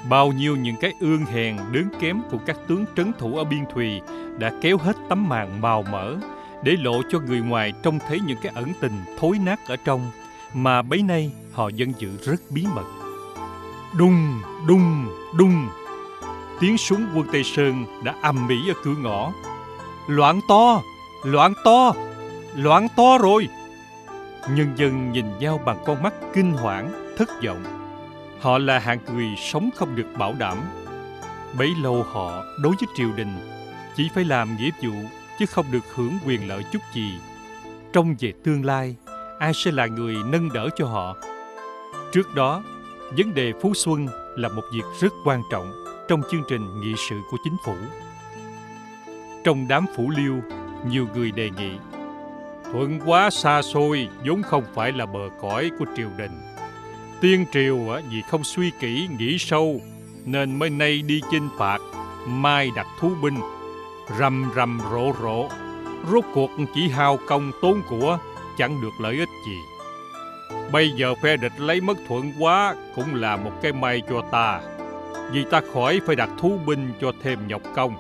bao 0.10 0.32
nhiêu 0.32 0.56
những 0.56 0.76
cái 0.82 0.94
ương 1.00 1.26
hèn 1.26 1.58
đớn 1.72 1.90
kém 2.00 2.22
của 2.32 2.38
các 2.46 2.58
tướng 2.68 2.86
trấn 2.96 3.12
thủ 3.20 3.38
ở 3.38 3.44
biên 3.44 3.64
thùy 3.74 4.02
đã 4.40 4.52
kéo 4.62 4.78
hết 4.78 4.96
tấm 5.10 5.30
màn 5.30 5.62
màu 5.62 5.84
mỡ 5.84 6.16
để 6.64 6.76
lộ 6.80 7.02
cho 7.10 7.20
người 7.20 7.40
ngoài 7.40 7.74
trông 7.84 8.00
thấy 8.08 8.20
những 8.28 8.38
cái 8.42 8.52
ẩn 8.56 8.72
tình 8.80 8.94
thối 9.20 9.38
nát 9.40 9.60
ở 9.68 9.76
trong 9.76 10.12
mà 10.54 10.82
bấy 10.82 11.02
nay 11.02 11.32
họ 11.54 11.70
vẫn 11.78 11.94
giữ 11.98 12.10
rất 12.24 12.42
bí 12.50 12.66
mật. 12.76 12.86
Đùng, 13.98 14.42
đùng, 14.68 15.08
đùng. 15.38 15.68
Tiếng 16.60 16.78
súng 16.78 17.06
quân 17.16 17.28
Tây 17.32 17.44
Sơn 17.44 17.86
đã 18.04 18.16
ầm 18.22 18.48
ĩ 18.48 18.70
ở 18.70 18.74
cửa 18.84 18.96
ngõ. 19.00 19.32
Loạn 20.08 20.40
to, 20.48 20.82
loạn 21.24 21.54
to, 21.66 21.94
loạn 22.56 22.88
to 22.96 23.18
rồi. 23.18 23.48
Nhân 24.50 24.74
dân 24.76 25.12
nhìn 25.12 25.26
nhau 25.40 25.62
bằng 25.66 25.78
con 25.86 26.04
mắt 26.04 26.14
kinh 26.34 26.52
hoảng, 26.52 27.14
thất 27.18 27.30
vọng. 27.46 27.64
Họ 28.42 28.58
là 28.58 28.80
hạng 28.80 29.00
người 29.14 29.36
sống 29.38 29.70
không 29.76 29.96
được 29.96 30.08
bảo 30.18 30.36
đảm. 30.40 30.58
Bấy 31.58 31.74
lâu 31.82 32.04
họ 32.04 32.44
đối 32.62 32.76
với 32.80 32.88
triều 32.96 33.12
đình 33.16 33.34
chỉ 33.96 34.10
phải 34.16 34.24
làm 34.24 34.58
nghĩa 34.58 34.70
vụ 34.84 34.94
chứ 35.40 35.46
không 35.46 35.66
được 35.72 35.96
hưởng 35.96 36.18
quyền 36.26 36.48
lợi 36.48 36.64
chút 36.72 36.82
gì. 36.94 37.20
Trong 37.94 38.16
về 38.20 38.34
tương 38.44 38.66
lai, 38.66 38.96
ai 39.40 39.52
sẽ 39.54 39.72
là 39.72 39.86
người 39.86 40.16
nâng 40.26 40.54
đỡ 40.54 40.70
cho 40.76 40.86
họ? 40.86 41.16
Trước 42.12 42.36
đó, 42.36 42.64
vấn 43.18 43.34
đề 43.34 43.54
Phú 43.62 43.74
Xuân 43.74 44.08
là 44.36 44.50
một 44.50 44.64
việc 44.74 44.84
rất 45.00 45.14
quan 45.26 45.42
trọng 45.52 45.85
trong 46.08 46.22
chương 46.32 46.44
trình 46.50 46.82
nghị 46.82 46.94
sự 47.10 47.22
của 47.32 47.38
chính 47.44 47.56
phủ. 47.66 47.76
Trong 49.44 49.68
đám 49.68 49.86
phủ 49.96 50.10
liêu, 50.10 50.42
nhiều 50.90 51.08
người 51.16 51.32
đề 51.32 51.50
nghị 51.50 51.72
Thuận 52.72 53.00
quá 53.06 53.30
xa 53.30 53.62
xôi 53.62 54.08
vốn 54.26 54.44
không 54.44 54.64
phải 54.74 54.92
là 54.92 55.06
bờ 55.06 55.30
cõi 55.42 55.72
của 55.80 55.86
triều 55.98 56.10
đình. 56.18 56.42
Tiên 57.22 57.46
triều 57.52 57.78
vì 58.12 58.22
không 58.22 58.44
suy 58.44 58.72
kỹ 58.80 59.08
nghĩ 59.20 59.38
sâu 59.38 59.82
nên 60.26 60.60
mới 60.60 60.70
nay 60.70 61.02
đi 61.02 61.22
chinh 61.32 61.50
phạt, 61.58 61.78
mai 62.28 62.72
đặt 62.76 62.88
thú 63.00 63.12
binh, 63.24 63.40
rầm 64.20 64.52
rầm 64.56 64.82
rộ 64.92 65.14
rộ, 65.22 65.50
rốt 66.12 66.26
cuộc 66.34 66.50
chỉ 66.76 66.90
hao 66.90 67.20
công 67.28 67.52
tốn 67.62 67.82
của, 67.90 68.18
chẳng 68.58 68.82
được 68.82 68.94
lợi 69.00 69.16
ích 69.16 69.30
gì. 69.48 69.58
Bây 70.72 70.90
giờ 70.90 71.14
phe 71.24 71.38
địch 71.38 71.54
lấy 71.58 71.82
mất 71.82 71.98
thuận 72.08 72.34
quá 72.40 72.76
cũng 72.96 73.16
là 73.16 73.38
một 73.38 73.52
cái 73.62 73.74
may 73.74 74.02
cho 74.10 74.22
ta, 74.32 74.62
vì 75.32 75.44
ta 75.44 75.62
khỏi 75.74 76.02
phải 76.06 76.16
đặt 76.16 76.30
thú 76.40 76.60
binh 76.66 76.94
cho 77.02 77.12
thêm 77.22 77.48
nhọc 77.48 77.62
công. 77.76 77.96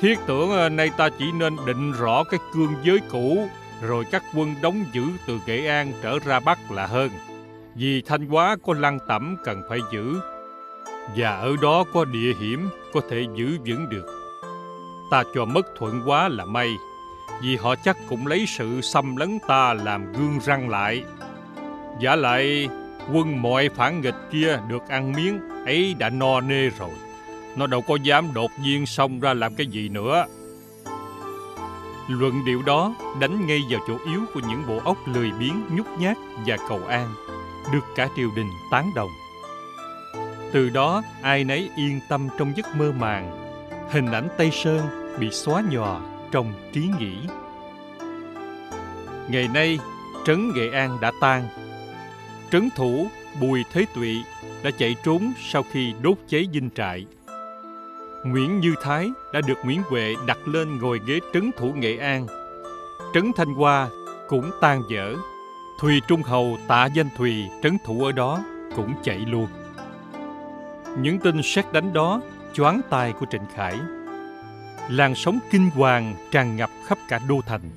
Thiết 0.00 0.18
tưởng 0.26 0.50
ờ, 0.50 0.68
nay 0.68 0.90
ta 0.96 1.08
chỉ 1.18 1.32
nên 1.32 1.56
định 1.66 1.92
rõ 1.92 2.24
cái 2.24 2.40
cương 2.54 2.74
giới 2.82 3.00
cũ, 3.10 3.48
rồi 3.82 4.04
các 4.10 4.22
quân 4.34 4.54
đóng 4.62 4.84
giữ 4.92 5.04
từ 5.26 5.38
Nghệ 5.46 5.66
An 5.66 5.92
trở 6.02 6.18
ra 6.18 6.40
Bắc 6.40 6.70
là 6.70 6.86
hơn. 6.86 7.10
Vì 7.74 8.02
Thanh 8.02 8.26
Hóa 8.26 8.56
có 8.66 8.74
lăng 8.74 8.98
tẩm 9.08 9.36
cần 9.44 9.62
phải 9.68 9.78
giữ, 9.92 10.20
và 11.16 11.36
ở 11.36 11.56
đó 11.62 11.84
có 11.92 12.04
địa 12.04 12.34
hiểm 12.40 12.68
có 12.92 13.00
thể 13.10 13.26
giữ 13.36 13.58
vững 13.66 13.88
được. 13.88 14.06
Ta 15.10 15.22
cho 15.34 15.44
mất 15.44 15.66
thuận 15.78 16.02
quá 16.06 16.28
là 16.28 16.44
may, 16.44 16.68
vì 17.42 17.56
họ 17.56 17.74
chắc 17.84 17.96
cũng 18.08 18.26
lấy 18.26 18.44
sự 18.48 18.80
xâm 18.80 19.16
lấn 19.16 19.38
ta 19.48 19.74
làm 19.74 20.12
gương 20.12 20.38
răng 20.44 20.68
lại. 20.68 21.04
Giả 22.00 22.16
lại, 22.16 22.68
quân 23.12 23.42
mọi 23.42 23.68
phản 23.68 24.00
nghịch 24.00 24.14
kia 24.30 24.58
được 24.68 24.88
ăn 24.88 25.12
miếng 25.12 25.40
ấy 25.64 25.94
đã 25.98 26.10
no 26.10 26.40
nê 26.40 26.68
rồi. 26.68 26.90
Nó 27.56 27.66
đâu 27.66 27.80
có 27.80 27.96
dám 28.02 28.34
đột 28.34 28.50
nhiên 28.62 28.86
xông 28.86 29.20
ra 29.20 29.34
làm 29.34 29.54
cái 29.54 29.66
gì 29.66 29.88
nữa. 29.88 30.26
Luận 32.08 32.44
điệu 32.44 32.62
đó 32.62 32.94
đánh 33.20 33.46
ngay 33.46 33.62
vào 33.70 33.80
chỗ 33.88 33.98
yếu 34.06 34.20
của 34.34 34.40
những 34.48 34.66
bộ 34.66 34.80
óc 34.84 34.96
lười 35.06 35.30
biếng, 35.38 35.62
nhút 35.76 35.86
nhát 35.98 36.16
và 36.46 36.56
cầu 36.68 36.80
an, 36.88 37.14
được 37.72 37.84
cả 37.96 38.08
triều 38.16 38.30
đình 38.36 38.50
tán 38.70 38.90
đồng. 38.94 39.10
Từ 40.52 40.70
đó 40.70 41.02
ai 41.22 41.44
nấy 41.44 41.70
yên 41.76 42.00
tâm 42.08 42.28
trong 42.38 42.52
giấc 42.56 42.76
mơ 42.76 42.92
màng, 42.98 43.30
hình 43.90 44.12
ảnh 44.12 44.28
Tây 44.38 44.50
Sơn 44.50 44.80
bị 45.18 45.30
xóa 45.30 45.62
nhòa 45.70 46.00
trong 46.32 46.52
trí 46.72 46.90
nghĩ. 46.98 47.14
Ngày 49.28 49.48
nay, 49.54 49.78
trấn 50.26 50.52
Nghệ 50.54 50.70
An 50.70 51.00
đã 51.00 51.12
tan. 51.20 51.48
Trấn 52.52 52.68
thủ 52.76 53.06
Bùi 53.40 53.64
Thế 53.72 53.86
Tụy 53.94 54.24
đã 54.62 54.70
chạy 54.78 54.96
trốn 55.04 55.32
sau 55.40 55.62
khi 55.72 55.94
đốt 56.02 56.16
cháy 56.28 56.48
dinh 56.52 56.70
trại. 56.74 57.06
Nguyễn 58.24 58.60
Như 58.60 58.74
Thái 58.82 59.10
đã 59.32 59.40
được 59.46 59.58
Nguyễn 59.64 59.82
Huệ 59.82 60.14
đặt 60.26 60.48
lên 60.48 60.78
ngồi 60.78 61.00
ghế 61.06 61.18
trấn 61.34 61.50
thủ 61.56 61.72
Nghệ 61.72 61.96
An. 61.96 62.26
Trấn 63.14 63.32
Thanh 63.36 63.54
Hoa 63.54 63.88
cũng 64.28 64.50
tan 64.60 64.82
dở. 64.90 65.14
Thùy 65.80 66.00
Trung 66.08 66.22
Hầu 66.22 66.58
tạ 66.68 66.86
danh 66.86 67.08
Thùy 67.16 67.44
trấn 67.62 67.78
thủ 67.84 68.04
ở 68.04 68.12
đó 68.12 68.44
cũng 68.76 68.94
chạy 69.02 69.18
luôn. 69.18 69.46
Những 70.98 71.18
tin 71.18 71.42
xét 71.42 71.72
đánh 71.72 71.92
đó 71.92 72.20
choáng 72.52 72.80
tai 72.90 73.12
của 73.12 73.26
Trịnh 73.30 73.46
Khải. 73.54 73.76
Làn 74.88 75.14
sóng 75.14 75.38
kinh 75.50 75.70
hoàng 75.70 76.14
tràn 76.30 76.56
ngập 76.56 76.70
khắp 76.86 76.98
cả 77.08 77.20
đô 77.28 77.40
thành. 77.46 77.70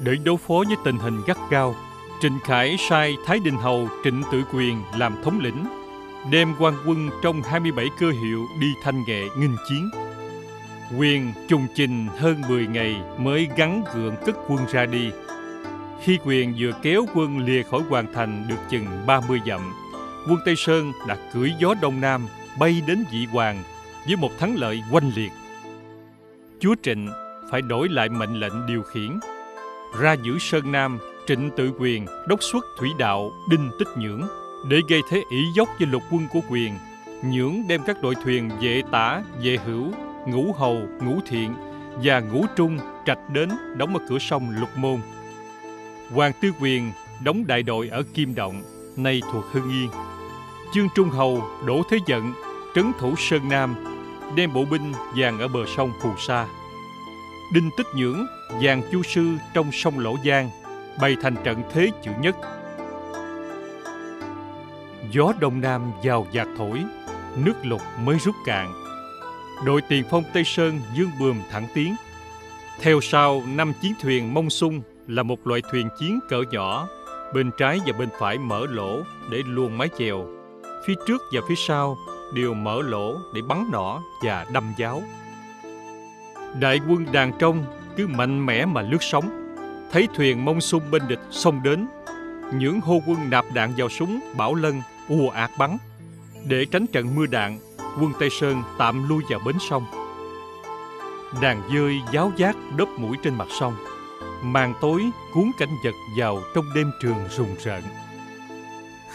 Để 0.00 0.14
đối 0.24 0.36
phó 0.36 0.54
với 0.54 0.76
tình 0.84 0.98
hình 0.98 1.20
gắt 1.26 1.36
gao, 1.50 1.74
Trịnh 2.20 2.38
Khải 2.44 2.76
sai 2.88 3.16
Thái 3.26 3.38
Đình 3.38 3.56
Hầu 3.56 3.88
Trịnh 4.04 4.22
Tự 4.32 4.42
Quyền 4.52 4.82
làm 4.98 5.22
thống 5.22 5.40
lĩnh, 5.40 5.64
đem 6.30 6.54
quan 6.58 6.74
quân 6.86 7.10
trong 7.22 7.42
27 7.42 7.86
cơ 8.00 8.10
hiệu 8.10 8.46
đi 8.60 8.66
thanh 8.82 9.04
nghệ 9.06 9.22
nghinh 9.38 9.56
chiến. 9.68 9.90
Quyền 10.98 11.32
trùng 11.48 11.66
trình 11.74 12.06
hơn 12.18 12.42
10 12.48 12.66
ngày 12.66 12.96
mới 13.18 13.48
gắn 13.56 13.82
gượng 13.94 14.14
cất 14.26 14.36
quân 14.48 14.58
ra 14.72 14.86
đi. 14.86 15.10
Khi 16.02 16.18
quyền 16.24 16.54
vừa 16.58 16.72
kéo 16.82 17.06
quân 17.14 17.38
lìa 17.38 17.62
khỏi 17.62 17.82
hoàng 17.88 18.06
thành 18.14 18.44
được 18.48 18.58
chừng 18.70 18.86
30 19.06 19.40
dặm, 19.46 19.74
quân 20.28 20.38
Tây 20.44 20.54
Sơn 20.56 20.92
đã 21.08 21.16
cưỡi 21.34 21.50
gió 21.58 21.74
đông 21.82 22.00
nam 22.00 22.26
bay 22.58 22.82
đến 22.86 23.04
Vị 23.12 23.26
hoàng 23.32 23.62
với 24.06 24.16
một 24.16 24.30
thắng 24.38 24.56
lợi 24.56 24.82
oanh 24.92 25.10
liệt. 25.16 25.30
Chúa 26.60 26.74
Trịnh 26.82 27.08
phải 27.50 27.62
đổi 27.62 27.88
lại 27.88 28.08
mệnh 28.08 28.40
lệnh 28.40 28.66
điều 28.66 28.82
khiển. 28.82 29.18
Ra 30.00 30.12
giữ 30.12 30.38
Sơn 30.38 30.72
Nam, 30.72 30.98
Trịnh 31.26 31.50
tự 31.56 31.72
quyền 31.78 32.06
đốc 32.28 32.42
xuất 32.42 32.64
thủy 32.78 32.90
đạo 32.98 33.32
Đinh 33.50 33.70
Tích 33.78 33.88
Nhưỡng 33.96 34.22
để 34.68 34.80
gây 34.88 35.00
thế 35.10 35.22
ỷ 35.30 35.44
dốc 35.54 35.68
cho 35.78 35.86
lục 35.90 36.02
quân 36.10 36.26
của 36.32 36.40
quyền. 36.50 36.74
Nhưỡng 37.24 37.68
đem 37.68 37.80
các 37.86 38.02
đội 38.02 38.14
thuyền 38.24 38.50
vệ 38.60 38.82
tả, 38.92 39.22
vệ 39.42 39.58
hữu, 39.66 39.92
ngũ 40.26 40.52
hầu, 40.52 40.82
ngũ 41.02 41.20
thiện 41.26 41.54
và 42.02 42.20
ngũ 42.20 42.46
trung 42.56 42.78
trạch 43.06 43.18
đến 43.32 43.48
đóng 43.76 43.96
ở 43.96 44.00
cửa 44.08 44.18
sông 44.18 44.50
Lục 44.50 44.68
Môn. 44.76 45.00
Hoàng 46.10 46.32
Tư 46.40 46.50
Quyền 46.60 46.92
đóng 47.24 47.46
đại 47.46 47.62
đội 47.62 47.88
ở 47.88 48.02
Kim 48.14 48.34
Động, 48.34 48.62
nay 48.96 49.22
thuộc 49.32 49.44
Hưng 49.52 49.70
Yên. 49.70 49.88
Chương 50.74 50.88
Trung 50.94 51.08
Hầu 51.08 51.44
đổ 51.66 51.82
Thế 51.90 51.98
giận 52.06 52.32
trấn 52.74 52.92
thủ 52.98 53.14
Sơn 53.18 53.48
Nam, 53.48 53.74
đem 54.36 54.52
bộ 54.52 54.64
binh 54.70 54.92
dàn 55.20 55.38
ở 55.38 55.48
bờ 55.48 55.60
sông 55.76 55.92
Phù 56.02 56.10
Sa. 56.18 56.46
Đinh 57.54 57.70
Tích 57.76 57.86
Nhưỡng 57.94 58.26
dàn 58.62 58.82
chu 58.92 59.02
sư 59.02 59.26
trong 59.54 59.72
sông 59.72 59.98
Lỗ 59.98 60.16
Giang, 60.24 60.50
bày 61.00 61.16
thành 61.22 61.34
trận 61.44 61.62
thế 61.72 61.90
chữ 62.02 62.10
nhất. 62.20 62.36
Gió 65.10 65.32
đông 65.40 65.60
nam 65.60 65.92
vào 66.02 66.26
giạt 66.34 66.48
thổi, 66.58 66.84
nước 67.36 67.54
lục 67.62 67.80
mới 68.04 68.18
rút 68.18 68.34
cạn. 68.46 68.72
Đội 69.64 69.80
tiền 69.80 70.04
phong 70.10 70.24
Tây 70.34 70.44
Sơn 70.44 70.80
dương 70.94 71.10
bườm 71.20 71.36
thẳng 71.50 71.66
tiến. 71.74 71.94
Theo 72.80 73.00
sau 73.00 73.42
năm 73.46 73.72
chiến 73.82 73.92
thuyền 74.02 74.34
mông 74.34 74.50
sung 74.50 74.82
là 75.08 75.22
một 75.22 75.46
loại 75.46 75.62
thuyền 75.70 75.88
chiến 75.98 76.20
cỡ 76.28 76.42
nhỏ, 76.50 76.88
bên 77.34 77.50
trái 77.58 77.80
và 77.86 77.92
bên 77.98 78.08
phải 78.18 78.38
mở 78.38 78.66
lỗ 78.70 79.02
để 79.30 79.42
luồn 79.46 79.78
mái 79.78 79.88
chèo. 79.98 80.26
Phía 80.86 80.94
trước 81.06 81.22
và 81.32 81.40
phía 81.48 81.54
sau 81.54 81.96
đều 82.34 82.54
mở 82.54 82.82
lỗ 82.82 83.16
để 83.34 83.40
bắn 83.48 83.68
nỏ 83.72 84.02
và 84.22 84.46
đâm 84.52 84.72
giáo. 84.76 85.02
Đại 86.60 86.80
quân 86.88 87.06
đàn 87.12 87.32
trong 87.38 87.64
cứ 87.96 88.06
mạnh 88.06 88.46
mẽ 88.46 88.66
mà 88.66 88.82
lướt 88.82 89.02
sóng, 89.02 89.43
thấy 89.94 90.08
thuyền 90.14 90.44
mông 90.44 90.60
sung 90.60 90.82
bên 90.90 91.02
địch 91.08 91.18
xông 91.30 91.62
đến, 91.62 91.86
những 92.54 92.80
hô 92.80 93.00
quân 93.06 93.30
nạp 93.30 93.44
đạn 93.54 93.72
vào 93.76 93.88
súng 93.88 94.20
bảo 94.36 94.54
lân 94.54 94.82
ùa 95.08 95.30
ạt 95.30 95.50
bắn. 95.58 95.76
Để 96.48 96.64
tránh 96.64 96.86
trận 96.86 97.14
mưa 97.14 97.26
đạn, 97.26 97.58
quân 98.00 98.12
Tây 98.20 98.28
Sơn 98.30 98.62
tạm 98.78 99.08
lui 99.08 99.22
vào 99.30 99.40
bến 99.46 99.56
sông. 99.70 99.84
Đàn 101.42 101.62
dơi 101.74 102.00
giáo 102.12 102.32
giác 102.36 102.56
đớp 102.76 102.88
mũi 102.98 103.16
trên 103.22 103.34
mặt 103.34 103.48
sông, 103.60 103.76
màn 104.42 104.74
tối 104.80 105.10
cuốn 105.34 105.50
cảnh 105.58 105.76
vật 105.84 105.94
vào 106.18 106.42
trong 106.54 106.64
đêm 106.74 106.90
trường 107.02 107.28
rùng 107.30 107.56
rợn. 107.64 107.82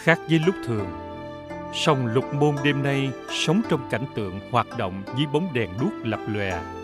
Khác 0.02 0.18
với 0.28 0.40
lúc 0.46 0.54
thường, 0.66 0.86
sông 1.74 2.06
Lục 2.06 2.34
Môn 2.34 2.56
đêm 2.64 2.82
nay 2.82 3.10
sống 3.30 3.62
trong 3.68 3.80
cảnh 3.90 4.04
tượng 4.14 4.40
hoạt 4.50 4.66
động 4.78 5.02
dưới 5.16 5.26
bóng 5.32 5.48
đèn 5.52 5.70
đuốc 5.80 5.92
lập 6.02 6.20
lòe 6.28 6.79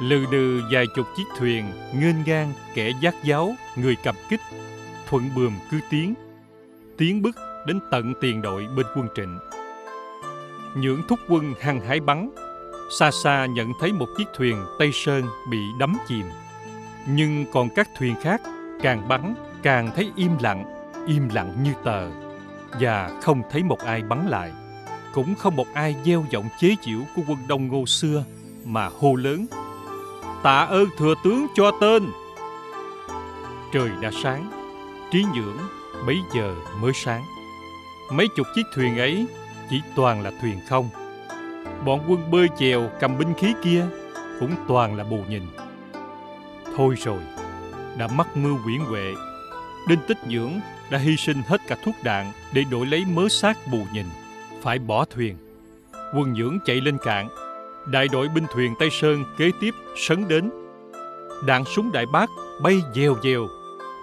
lừ 0.00 0.26
đừ 0.30 0.62
vài 0.70 0.86
chục 0.86 1.06
chiếc 1.16 1.24
thuyền, 1.38 1.64
nghênh 1.94 2.24
ngang, 2.26 2.52
kẻ 2.74 2.92
giác 3.00 3.14
giáo, 3.24 3.54
người 3.76 3.96
cầm 4.04 4.14
kích. 4.30 4.40
Thuận 5.08 5.30
bườm 5.36 5.52
cứ 5.70 5.80
tiến. 5.90 6.14
Tiến 6.96 7.22
bước 7.22 7.36
đến 7.66 7.80
tận 7.90 8.14
tiền 8.20 8.42
đội 8.42 8.66
bên 8.76 8.86
quân 8.96 9.08
trịnh. 9.16 9.38
Những 10.76 11.02
thúc 11.08 11.18
quân 11.28 11.54
hăng 11.60 11.80
hái 11.80 12.00
bắn. 12.00 12.30
Xa 12.98 13.10
xa 13.10 13.46
nhận 13.46 13.72
thấy 13.80 13.92
một 13.92 14.06
chiếc 14.18 14.28
thuyền 14.36 14.56
tây 14.78 14.90
sơn 14.92 15.24
bị 15.50 15.58
đắm 15.78 15.96
chìm. 16.08 16.26
Nhưng 17.06 17.44
còn 17.52 17.68
các 17.74 17.88
thuyền 17.98 18.14
khác 18.22 18.40
càng 18.82 19.08
bắn 19.08 19.34
càng 19.62 19.90
thấy 19.96 20.10
im 20.16 20.30
lặng 20.40 20.64
im 21.06 21.28
lặng 21.28 21.56
như 21.62 21.72
tờ. 21.84 22.10
Và 22.80 23.18
không 23.22 23.42
thấy 23.50 23.62
một 23.62 23.78
ai 23.78 24.02
bắn 24.02 24.28
lại. 24.28 24.52
Cũng 25.12 25.34
không 25.34 25.56
một 25.56 25.66
ai 25.74 25.96
gieo 26.04 26.24
giọng 26.30 26.48
chế 26.60 26.74
giễu 26.82 27.00
của 27.16 27.22
quân 27.28 27.38
đông 27.48 27.68
ngô 27.68 27.86
xưa 27.86 28.24
mà 28.64 28.88
hô 29.00 29.14
lớn 29.14 29.46
tạ 30.42 30.60
ơn 30.70 30.88
thừa 30.96 31.14
tướng 31.24 31.46
cho 31.54 31.70
tên. 31.80 32.10
Trời 33.72 33.90
đã 34.00 34.10
sáng, 34.22 34.50
trí 35.10 35.24
nhưỡng 35.34 35.58
bấy 36.06 36.18
giờ 36.34 36.54
mới 36.80 36.92
sáng. 36.94 37.24
Mấy 38.12 38.28
chục 38.28 38.46
chiếc 38.54 38.62
thuyền 38.74 38.98
ấy 38.98 39.26
chỉ 39.70 39.80
toàn 39.96 40.22
là 40.22 40.32
thuyền 40.42 40.60
không. 40.68 40.88
Bọn 41.84 42.00
quân 42.08 42.30
bơi 42.30 42.48
chèo 42.58 42.90
cầm 43.00 43.18
binh 43.18 43.34
khí 43.34 43.54
kia 43.62 43.86
cũng 44.40 44.54
toàn 44.68 44.96
là 44.96 45.04
bù 45.04 45.18
nhìn. 45.28 45.42
Thôi 46.76 46.94
rồi, 47.04 47.20
đã 47.98 48.08
mắc 48.08 48.36
mưu 48.36 48.58
quyển 48.64 48.80
huệ, 48.80 49.14
đinh 49.88 50.00
tích 50.08 50.18
nhưỡng 50.28 50.60
đã 50.90 50.98
hy 50.98 51.16
sinh 51.16 51.42
hết 51.46 51.60
cả 51.66 51.76
thuốc 51.84 51.94
đạn 52.02 52.32
để 52.52 52.64
đổi 52.70 52.86
lấy 52.86 53.04
mớ 53.04 53.28
xác 53.28 53.58
bù 53.72 53.78
nhìn, 53.92 54.06
phải 54.62 54.78
bỏ 54.78 55.04
thuyền. 55.04 55.36
Quân 56.14 56.32
nhưỡng 56.32 56.58
chạy 56.64 56.80
lên 56.80 56.98
cạn 57.04 57.28
đại 57.90 58.08
đội 58.08 58.28
binh 58.28 58.44
thuyền 58.52 58.74
tây 58.78 58.90
sơn 58.90 59.24
kế 59.36 59.50
tiếp 59.60 59.74
sấn 59.96 60.28
đến. 60.28 60.50
Đạn 61.46 61.64
súng 61.64 61.92
đại 61.92 62.06
bác 62.06 62.30
bay 62.62 62.82
dèo 62.94 63.16
dèo. 63.22 63.48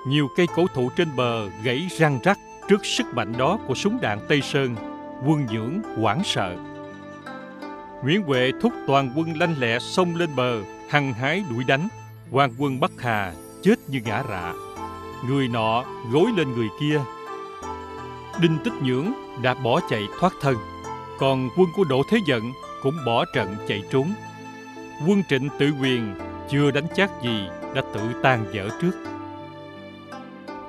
Nhiều 0.08 0.28
cây 0.36 0.48
cổ 0.56 0.66
thụ 0.74 0.90
trên 0.98 1.16
bờ 1.16 1.50
gãy 1.64 1.88
răng 1.98 2.20
rắc 2.24 2.38
trước 2.70 2.86
sức 2.86 3.06
mạnh 3.14 3.34
đó 3.38 3.60
của 3.68 3.74
súng 3.74 3.98
đạn 4.02 4.20
tây 4.28 4.42
sơn, 4.42 4.76
quân 5.26 5.48
dưỡng 5.52 5.96
hoảng 6.02 6.22
sợ. 6.26 6.56
Nguyễn 8.04 8.22
huệ 8.22 8.52
thúc 8.62 8.74
toàn 8.88 9.14
quân 9.16 9.40
lanh 9.40 9.56
lẹ 9.60 9.80
xông 9.80 10.16
lên 10.16 10.30
bờ, 10.36 10.62
hăng 10.90 11.14
hái 11.14 11.44
đuổi 11.50 11.64
đánh. 11.64 11.88
Hoàng 12.32 12.54
quân 12.58 12.80
bắc 12.80 12.92
hà 12.98 13.34
chết 13.62 13.76
như 13.88 14.02
ngã 14.06 14.24
rạ. 14.30 14.54
Người 15.28 15.48
nọ 15.48 15.84
gối 16.12 16.32
lên 16.38 16.54
người 16.54 16.68
kia. 16.80 17.02
Đinh 18.42 18.58
tích 18.64 18.74
nhưỡng 18.82 19.12
đã 19.42 19.54
bỏ 19.54 19.80
chạy 19.90 20.04
thoát 20.20 20.34
thân. 20.42 20.56
Còn 21.20 21.50
quân 21.58 21.68
của 21.76 21.84
đỗ 21.84 22.04
thế 22.10 22.20
giận 22.26 22.52
cũng 22.82 22.96
bỏ 23.06 23.26
trận 23.26 23.56
chạy 23.68 23.84
trốn 23.92 24.14
quân 25.08 25.24
trịnh 25.30 25.50
tự 25.60 25.72
quyền 25.82 26.16
chưa 26.50 26.72
đánh 26.72 26.88
chắc 26.96 27.12
gì 27.24 27.48
đã 27.76 27.82
tự 27.94 28.02
tan 28.24 28.46
dở 28.54 28.70
trước 28.82 28.92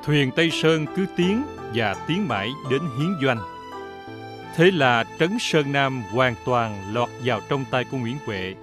thuyền 0.05 0.31
tây 0.37 0.51
sơn 0.51 0.87
cứ 0.97 1.07
tiến 1.17 1.43
và 1.75 1.95
tiến 2.09 2.29
mãi 2.29 2.51
đến 2.71 2.81
hiến 2.99 3.17
doanh 3.23 3.39
thế 4.57 4.71
là 4.71 5.05
trấn 5.19 5.39
sơn 5.41 5.73
nam 5.73 6.03
hoàn 6.13 6.35
toàn 6.45 6.95
lọt 6.95 7.09
vào 7.25 7.41
trong 7.49 7.65
tay 7.71 7.85
của 7.91 7.97
nguyễn 7.97 8.17
huệ 8.27 8.55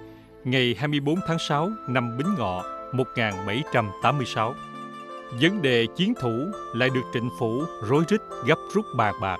ngày 0.44 0.74
24 0.78 1.18
tháng 1.26 1.38
6 1.38 1.70
năm 1.88 2.16
Bính 2.18 2.34
Ngọ 2.38 2.62
1786. 2.92 4.54
Vấn 5.40 5.62
đề 5.62 5.86
chiến 5.96 6.14
thủ 6.20 6.46
lại 6.74 6.90
được 6.94 7.00
trịnh 7.14 7.30
phủ 7.38 7.64
rối 7.88 8.04
rít 8.08 8.20
gấp 8.46 8.58
rút 8.74 8.84
bàn 8.96 9.14
bạc. 9.20 9.36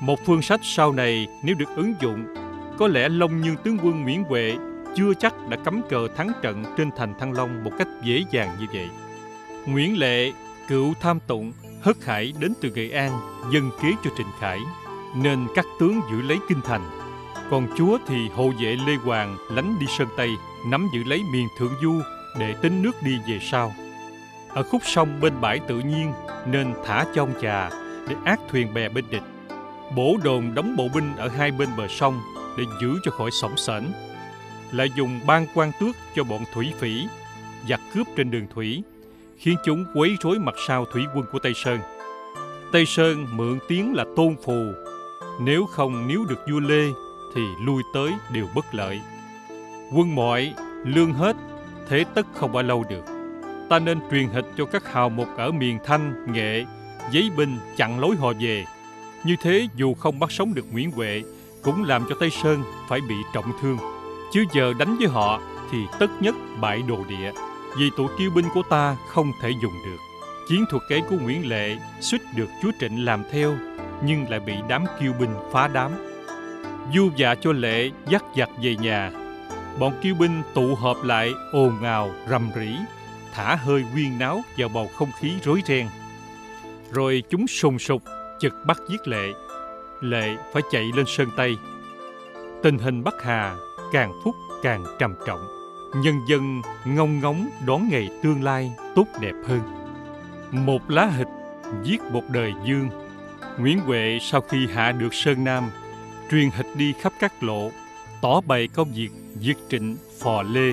Một 0.00 0.18
phương 0.26 0.42
sách 0.42 0.60
sau 0.62 0.92
này 0.92 1.26
nếu 1.44 1.54
được 1.54 1.68
ứng 1.76 1.94
dụng, 2.00 2.24
có 2.78 2.88
lẽ 2.88 3.08
Long 3.08 3.40
Nhương 3.40 3.56
tướng 3.56 3.78
quân 3.82 4.02
Nguyễn 4.02 4.24
Huệ 4.24 4.56
chưa 4.96 5.14
chắc 5.14 5.34
đã 5.48 5.56
cắm 5.64 5.82
cờ 5.88 6.08
thắng 6.16 6.32
trận 6.42 6.64
trên 6.76 6.90
thành 6.96 7.14
Thăng 7.18 7.32
Long 7.32 7.64
một 7.64 7.70
cách 7.78 7.88
dễ 8.02 8.24
dàng 8.30 8.56
như 8.60 8.66
vậy. 8.72 8.88
Nguyễn 9.66 9.98
Lệ, 9.98 10.32
cựu 10.68 10.94
tham 11.00 11.18
tụng, 11.26 11.52
hất 11.82 11.96
hải 12.04 12.32
đến 12.40 12.52
từ 12.60 12.70
Nghệ 12.70 12.90
An, 12.90 13.12
dân 13.52 13.70
kế 13.82 13.92
cho 14.04 14.10
Trịnh 14.18 14.26
Khải, 14.40 14.58
nên 15.16 15.46
các 15.54 15.64
tướng 15.80 16.00
giữ 16.10 16.22
lấy 16.22 16.38
kinh 16.48 16.60
thành. 16.64 16.90
Còn 17.50 17.68
chúa 17.76 17.98
thì 18.06 18.28
hộ 18.28 18.52
vệ 18.62 18.76
Lê 18.86 18.94
Hoàng 18.94 19.36
lánh 19.50 19.78
đi 19.80 19.86
Sơn 19.98 20.08
Tây, 20.16 20.30
nắm 20.66 20.88
giữ 20.94 21.04
lấy 21.04 21.22
miền 21.32 21.48
Thượng 21.58 21.72
Du 21.82 22.00
để 22.38 22.54
tính 22.62 22.82
nước 22.82 23.02
đi 23.02 23.18
về 23.28 23.38
sau. 23.50 23.72
Ở 24.48 24.62
khúc 24.62 24.82
sông 24.84 25.20
bên 25.20 25.40
bãi 25.40 25.58
tự 25.58 25.78
nhiên 25.78 26.12
nên 26.46 26.74
thả 26.86 27.04
cho 27.14 27.22
ông 27.22 27.32
trà 27.42 27.70
để 28.08 28.16
ác 28.24 28.40
thuyền 28.50 28.74
bè 28.74 28.88
bên 28.88 29.04
địch. 29.10 29.22
Bổ 29.96 30.16
đồn 30.24 30.54
đóng 30.54 30.76
bộ 30.76 30.88
binh 30.94 31.16
ở 31.16 31.28
hai 31.28 31.50
bên 31.50 31.68
bờ 31.76 31.88
sông 31.88 32.20
để 32.58 32.64
giữ 32.80 32.98
cho 33.04 33.10
khỏi 33.10 33.30
sổng 33.30 33.56
sển. 33.56 33.82
Lại 34.72 34.90
dùng 34.96 35.20
ban 35.26 35.46
quan 35.54 35.72
tước 35.80 35.96
cho 36.14 36.24
bọn 36.24 36.44
thủy 36.54 36.72
phỉ, 36.78 37.06
giặc 37.68 37.80
cướp 37.94 38.06
trên 38.16 38.30
đường 38.30 38.46
thủy, 38.54 38.82
khiến 39.36 39.56
chúng 39.64 39.84
quấy 39.94 40.16
rối 40.20 40.38
mặt 40.38 40.54
sau 40.68 40.84
thủy 40.84 41.02
quân 41.14 41.24
của 41.32 41.38
Tây 41.38 41.52
Sơn. 41.54 41.78
Tây 42.72 42.86
Sơn 42.86 43.26
mượn 43.32 43.58
tiếng 43.68 43.94
là 43.94 44.04
tôn 44.16 44.36
phù, 44.44 44.72
nếu 45.40 45.66
không 45.66 46.08
níu 46.08 46.24
được 46.24 46.40
vua 46.50 46.60
Lê 46.60 46.86
thì 47.34 47.42
lui 47.60 47.82
tới 47.94 48.10
đều 48.32 48.46
bất 48.54 48.74
lợi. 48.74 49.00
Quân 49.92 50.14
mọi, 50.14 50.54
lương 50.84 51.12
hết, 51.12 51.36
thế 51.88 52.04
tất 52.14 52.26
không 52.34 52.52
bao 52.52 52.62
lâu 52.62 52.84
được 52.90 53.04
ta 53.72 53.78
nên 53.78 54.00
truyền 54.10 54.28
hịch 54.28 54.44
cho 54.56 54.64
các 54.64 54.92
hào 54.92 55.08
mục 55.08 55.28
ở 55.36 55.52
miền 55.52 55.78
Thanh, 55.84 56.32
Nghệ, 56.32 56.64
giấy 57.10 57.30
binh 57.36 57.58
chặn 57.76 58.00
lối 58.00 58.16
họ 58.16 58.32
về. 58.40 58.64
Như 59.24 59.36
thế 59.42 59.68
dù 59.76 59.94
không 59.94 60.18
bắt 60.18 60.32
sống 60.32 60.54
được 60.54 60.66
Nguyễn 60.72 60.90
Huệ, 60.90 61.22
cũng 61.62 61.84
làm 61.84 62.04
cho 62.08 62.14
Tây 62.20 62.30
Sơn 62.30 62.62
phải 62.88 63.00
bị 63.00 63.14
trọng 63.34 63.52
thương. 63.60 63.78
Chứ 64.32 64.44
giờ 64.52 64.72
đánh 64.78 64.96
với 64.98 65.06
họ 65.06 65.40
thì 65.70 65.78
tất 65.98 66.10
nhất 66.20 66.34
bại 66.60 66.82
đồ 66.82 66.98
địa, 67.08 67.32
vì 67.78 67.90
tụ 67.96 68.08
kiêu 68.18 68.30
binh 68.34 68.46
của 68.54 68.62
ta 68.70 68.96
không 69.08 69.32
thể 69.40 69.50
dùng 69.62 69.74
được. 69.84 69.98
Chiến 70.48 70.64
thuật 70.70 70.82
ấy 70.88 71.02
của 71.10 71.16
Nguyễn 71.16 71.48
Lệ 71.48 71.76
suýt 72.00 72.22
được 72.36 72.48
chúa 72.62 72.70
Trịnh 72.80 73.04
làm 73.04 73.22
theo, 73.32 73.56
nhưng 74.04 74.30
lại 74.30 74.40
bị 74.40 74.54
đám 74.68 74.84
kiêu 75.00 75.12
binh 75.20 75.34
phá 75.52 75.68
đám. 75.68 75.92
Du 76.94 77.10
dạ 77.16 77.34
cho 77.34 77.52
Lệ 77.52 77.90
dắt 78.08 78.24
giặc 78.36 78.50
về 78.62 78.76
nhà. 78.76 79.10
Bọn 79.78 79.92
kiêu 80.02 80.14
binh 80.14 80.42
tụ 80.54 80.74
họp 80.74 81.04
lại 81.04 81.32
ồn 81.52 81.82
ào 81.82 82.10
rầm 82.30 82.50
rĩ 82.56 82.76
thả 83.34 83.54
hơi 83.54 83.84
quyên 83.92 84.18
náo 84.18 84.40
vào 84.56 84.68
bầu 84.68 84.90
không 84.96 85.10
khí 85.20 85.32
rối 85.44 85.62
ren. 85.66 85.86
Rồi 86.92 87.22
chúng 87.30 87.46
sùng 87.46 87.78
sục, 87.78 88.02
chực 88.40 88.54
bắt 88.66 88.78
giết 88.88 89.08
Lệ. 89.08 89.32
Lệ 90.02 90.36
phải 90.52 90.62
chạy 90.70 90.90
lên 90.96 91.06
Sơn 91.06 91.28
Tây. 91.36 91.56
Tình 92.62 92.78
hình 92.78 93.04
Bắc 93.04 93.22
Hà 93.22 93.56
càng 93.92 94.20
phút 94.24 94.36
càng 94.62 94.84
trầm 94.98 95.14
trọng. 95.26 95.40
Nhân 95.96 96.14
dân 96.26 96.62
ngông 96.84 97.20
ngóng 97.20 97.50
đón 97.66 97.88
ngày 97.90 98.10
tương 98.22 98.42
lai 98.42 98.72
tốt 98.94 99.04
đẹp 99.20 99.34
hơn. 99.46 99.60
Một 100.50 100.90
lá 100.90 101.06
hịch 101.06 101.28
giết 101.82 102.02
một 102.02 102.22
đời 102.30 102.52
dương. 102.66 102.88
Nguyễn 103.58 103.78
Huệ 103.78 104.18
sau 104.22 104.40
khi 104.40 104.66
hạ 104.66 104.92
được 104.92 105.14
Sơn 105.14 105.44
Nam, 105.44 105.70
truyền 106.30 106.50
hịch 106.50 106.66
đi 106.76 106.94
khắp 107.00 107.12
các 107.20 107.42
lộ, 107.42 107.70
tỏ 108.22 108.40
bày 108.40 108.68
công 108.68 108.92
việc 108.94 109.10
diệt 109.40 109.56
trịnh 109.68 109.96
phò 110.20 110.42
lê 110.42 110.72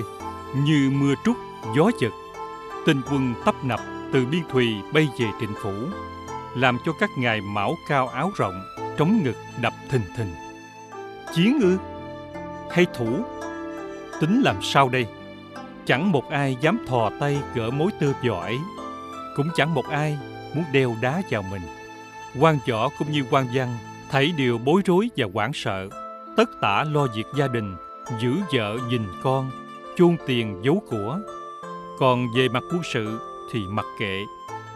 như 0.54 0.90
mưa 0.92 1.14
trút 1.24 1.36
gió 1.76 1.90
giật 2.00 2.12
tinh 2.86 3.02
quân 3.10 3.34
tấp 3.44 3.54
nập 3.64 3.80
từ 4.12 4.26
biên 4.26 4.42
thùy 4.52 4.74
bay 4.92 5.08
về 5.18 5.26
trịnh 5.40 5.54
phủ 5.62 5.72
làm 6.56 6.78
cho 6.84 6.92
các 6.92 7.10
ngài 7.18 7.40
mão 7.40 7.74
cao 7.88 8.08
áo 8.08 8.32
rộng 8.36 8.62
trống 8.96 9.20
ngực 9.24 9.36
đập 9.60 9.72
thình 9.90 10.04
thình. 10.16 10.34
Chiến 11.34 11.58
ư? 11.62 11.78
Hay 12.70 12.86
thủ? 12.94 13.24
Tính 14.20 14.42
làm 14.42 14.56
sao 14.62 14.88
đây? 14.88 15.06
Chẳng 15.86 16.12
một 16.12 16.30
ai 16.30 16.56
dám 16.60 16.84
thò 16.86 17.10
tay 17.20 17.38
gỡ 17.54 17.70
mối 17.70 17.90
tơ 18.00 18.12
vò 18.24 18.40
ấy 18.40 18.58
cũng 19.36 19.48
chẳng 19.54 19.74
một 19.74 19.88
ai 19.88 20.18
muốn 20.54 20.64
đeo 20.72 20.96
đá 21.00 21.22
vào 21.30 21.42
mình. 21.42 21.62
Quan 22.40 22.58
võ 22.68 22.88
cũng 22.98 23.12
như 23.12 23.24
quan 23.30 23.46
văn 23.54 23.76
thấy 24.10 24.32
điều 24.36 24.58
bối 24.58 24.82
rối 24.84 25.10
và 25.16 25.26
hoảng 25.34 25.52
sợ 25.54 25.88
tất 26.36 26.50
tả 26.60 26.84
lo 26.84 27.06
việc 27.14 27.26
gia 27.36 27.48
đình 27.48 27.76
giữ 28.20 28.34
vợ 28.52 28.78
nhìn 28.88 29.02
con 29.22 29.50
chôn 29.96 30.16
tiền 30.26 30.60
giấu 30.62 30.82
của. 30.90 31.18
Còn 31.98 32.26
về 32.36 32.48
mặt 32.48 32.62
quân 32.70 32.82
sự 32.92 33.20
thì 33.52 33.60
mặc 33.68 33.86
kệ, 33.98 34.24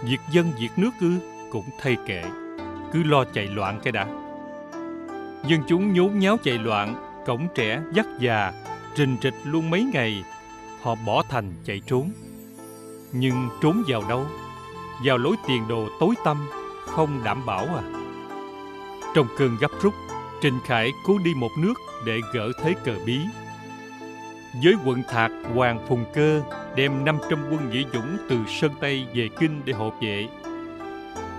việc 0.03 0.21
dân 0.33 0.53
việc 0.61 0.71
nước 0.77 0.91
ư? 1.01 1.34
Cũng 1.55 1.71
thay 1.79 1.97
kệ, 2.07 2.23
cứ 2.93 3.03
lo 3.03 3.25
chạy 3.25 3.47
loạn 3.47 3.81
cái 3.85 3.93
đã. 3.93 4.07
Dân 5.47 5.61
chúng 5.67 5.93
nhốn 5.93 6.19
nháo 6.19 6.37
chạy 6.43 6.59
loạn, 6.59 6.95
cổng 7.27 7.49
trẻ 7.55 7.83
dắt 7.93 8.07
già, 8.21 8.53
trình 8.97 9.17
trịch 9.21 9.35
luôn 9.45 9.71
mấy 9.71 9.83
ngày, 9.93 10.25
họ 10.83 10.95
bỏ 11.07 11.23
thành 11.29 11.53
chạy 11.65 11.81
trốn. 11.87 12.11
Nhưng 13.13 13.49
trốn 13.63 13.83
vào 13.89 14.03
đâu? 14.09 14.27
Vào 15.05 15.19
lối 15.19 15.37
tiền 15.49 15.69
đồ 15.69 15.89
tối 16.01 16.15
tăm, 16.25 16.47
không 16.87 17.21
đảm 17.25 17.47
bảo 17.47 17.65
à. 17.65 17.83
Trong 19.15 19.27
cơn 19.39 19.57
gấp 19.61 19.71
rút, 19.83 19.95
Trình 20.43 20.59
Khải 20.67 20.91
cố 21.05 21.19
đi 21.25 21.35
một 21.35 21.51
nước 21.59 21.75
để 22.07 22.21
gỡ 22.33 22.53
thế 22.63 22.75
cờ 22.85 22.95
bí. 23.07 23.19
Với 24.65 24.75
quận 24.85 25.03
Thạc 25.09 25.31
Hoàng 25.55 25.87
Phùng 25.89 26.05
Cơ 26.15 26.43
đem 26.77 27.05
500 27.05 27.45
quân 27.51 27.71
nghĩa 27.71 27.83
dũng 27.93 28.17
từ 28.29 28.37
Sơn 28.49 28.73
Tây 28.81 29.07
về 29.15 29.29
Kinh 29.39 29.63
để 29.65 29.73
hộ 29.73 29.93
vệ. 30.01 30.29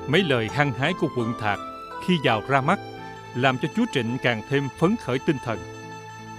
Mấy 0.08 0.24
lời 0.24 0.50
hăng 0.54 0.74
hái 0.74 0.94
của 1.00 1.08
quận 1.18 1.34
Thạc 1.39 1.60
khi 2.06 2.18
vào 2.24 2.41
ra 2.48 2.62
mắt 2.62 2.80
làm 3.36 3.58
cho 3.58 3.68
chúa 3.76 3.86
Trịnh 3.94 4.18
càng 4.24 4.41
thêm 4.50 4.68
phấn 4.80 4.96
khởi 5.06 5.20
tinh 5.28 5.38
thần. 5.46 5.60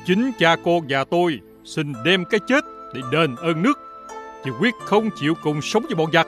Chính 0.07 0.33
cha 0.39 0.57
cô 0.65 0.83
và 0.89 1.05
tôi 1.05 1.41
xin 1.65 1.93
đem 2.05 2.25
cái 2.25 2.41
chết 2.47 2.65
để 2.95 3.01
đền 3.13 3.37
ơn 3.37 3.63
nước, 3.63 3.79
chỉ 4.45 4.51
quyết 4.61 4.75
không 4.85 5.11
chịu 5.21 5.35
cùng 5.43 5.63
sống 5.63 5.83
với 5.87 5.95
bọn 5.95 6.13
giặc. 6.13 6.27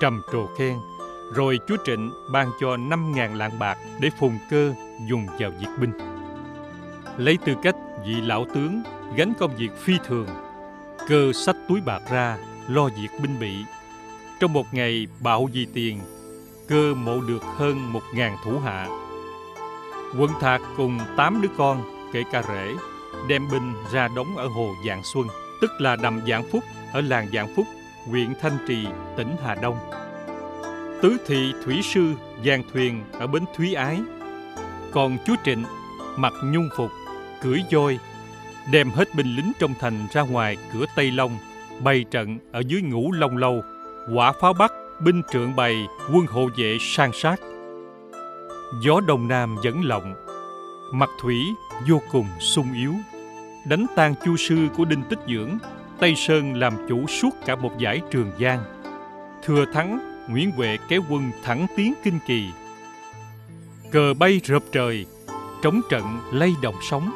Trầm 0.00 0.22
trồ 0.32 0.46
khen, 0.58 0.74
rồi 1.34 1.58
chúa 1.68 1.76
Trịnh 1.86 2.10
ban 2.32 2.50
cho 2.60 2.76
5.000 2.76 3.36
lạng 3.36 3.58
bạc 3.58 3.78
để 4.00 4.10
phùng 4.18 4.38
cơ 4.50 4.74
dùng 5.08 5.26
vào 5.38 5.50
diệt 5.60 5.68
binh. 5.80 5.92
Lấy 7.16 7.38
tư 7.44 7.54
cách 7.62 7.76
vị 8.06 8.14
lão 8.20 8.46
tướng 8.54 8.82
gánh 9.16 9.32
công 9.38 9.56
việc 9.56 9.70
phi 9.78 9.94
thường, 10.06 10.26
cơ 11.08 11.32
sách 11.32 11.56
túi 11.68 11.80
bạc 11.80 12.02
ra 12.10 12.38
lo 12.68 12.88
việc 12.88 13.20
binh 13.22 13.38
bị. 13.38 13.54
Trong 14.40 14.52
một 14.52 14.74
ngày 14.74 15.06
bạo 15.20 15.48
vì 15.52 15.66
tiền, 15.74 16.00
cơ 16.68 16.94
mộ 16.94 17.20
được 17.20 17.42
hơn 17.56 17.92
một 17.92 18.02
ngàn 18.14 18.36
thủ 18.44 18.58
hạ. 18.58 18.88
Quân 20.18 20.30
Thạc 20.40 20.60
cùng 20.76 20.98
tám 21.16 21.40
đứa 21.42 21.48
con, 21.56 21.82
kể 22.12 22.22
cả 22.32 22.42
rể, 22.48 22.74
đem 23.28 23.48
binh 23.50 23.74
ra 23.92 24.08
đóng 24.08 24.36
ở 24.36 24.46
hồ 24.46 24.74
Dạng 24.86 25.02
Xuân, 25.04 25.26
tức 25.60 25.70
là 25.78 25.96
đầm 25.96 26.20
Dạng 26.28 26.44
Phúc 26.52 26.64
ở 26.92 27.00
làng 27.00 27.28
Dạng 27.32 27.54
Phúc, 27.56 27.66
huyện 28.06 28.34
Thanh 28.40 28.58
Trì, 28.68 28.86
tỉnh 29.16 29.36
Hà 29.44 29.54
Đông. 29.54 29.76
Tứ 31.02 31.16
thị 31.26 31.52
thủy 31.64 31.80
sư 31.82 32.12
giang 32.46 32.62
thuyền 32.72 33.04
ở 33.12 33.26
bến 33.26 33.44
Thúy 33.56 33.74
Ái. 33.74 34.00
Còn 34.92 35.18
chúa 35.26 35.34
Trịnh 35.44 35.64
mặc 36.16 36.32
nhung 36.44 36.68
phục, 36.76 36.90
cưỡi 37.42 37.60
voi, 37.72 37.98
đem 38.72 38.90
hết 38.90 39.14
binh 39.14 39.36
lính 39.36 39.52
trong 39.58 39.74
thành 39.80 40.06
ra 40.12 40.22
ngoài 40.22 40.56
cửa 40.72 40.84
Tây 40.96 41.10
Long, 41.10 41.38
bày 41.84 42.04
trận 42.10 42.38
ở 42.52 42.62
dưới 42.66 42.82
ngũ 42.82 43.12
Long 43.12 43.36
Lâu, 43.36 43.62
quả 44.14 44.32
pháo 44.40 44.52
bắc, 44.52 44.72
binh 45.00 45.22
trượng 45.32 45.56
bày, 45.56 45.88
quân 46.12 46.26
hộ 46.26 46.48
vệ 46.56 46.78
sang 46.80 47.12
sát. 47.12 47.40
Gió 48.80 49.00
đông 49.00 49.28
nam 49.28 49.56
vẫn 49.64 49.84
lộng, 49.84 50.14
mặt 50.92 51.10
thủy 51.20 51.42
vô 51.88 52.00
cùng 52.12 52.26
sung 52.40 52.72
yếu. 52.74 52.94
Đánh 53.66 53.86
tan 53.96 54.14
chu 54.24 54.36
sư 54.36 54.56
của 54.76 54.84
Đinh 54.84 55.02
Tích 55.10 55.18
Dưỡng, 55.28 55.58
Tây 55.98 56.14
Sơn 56.16 56.54
làm 56.54 56.72
chủ 56.88 57.06
suốt 57.06 57.30
cả 57.46 57.56
một 57.56 57.78
giải 57.78 58.00
Trường 58.10 58.30
Giang. 58.40 58.62
Thừa 59.44 59.64
thắng, 59.72 59.98
Nguyễn 60.28 60.50
Huệ 60.50 60.76
kéo 60.88 61.00
quân 61.10 61.30
thẳng 61.44 61.66
tiến 61.76 61.94
kinh 62.02 62.18
kỳ. 62.26 62.44
Cờ 63.90 64.14
bay 64.14 64.40
rợp 64.44 64.62
trời, 64.72 65.06
trống 65.62 65.80
trận 65.90 66.18
lay 66.32 66.54
động 66.62 66.76
sóng, 66.90 67.10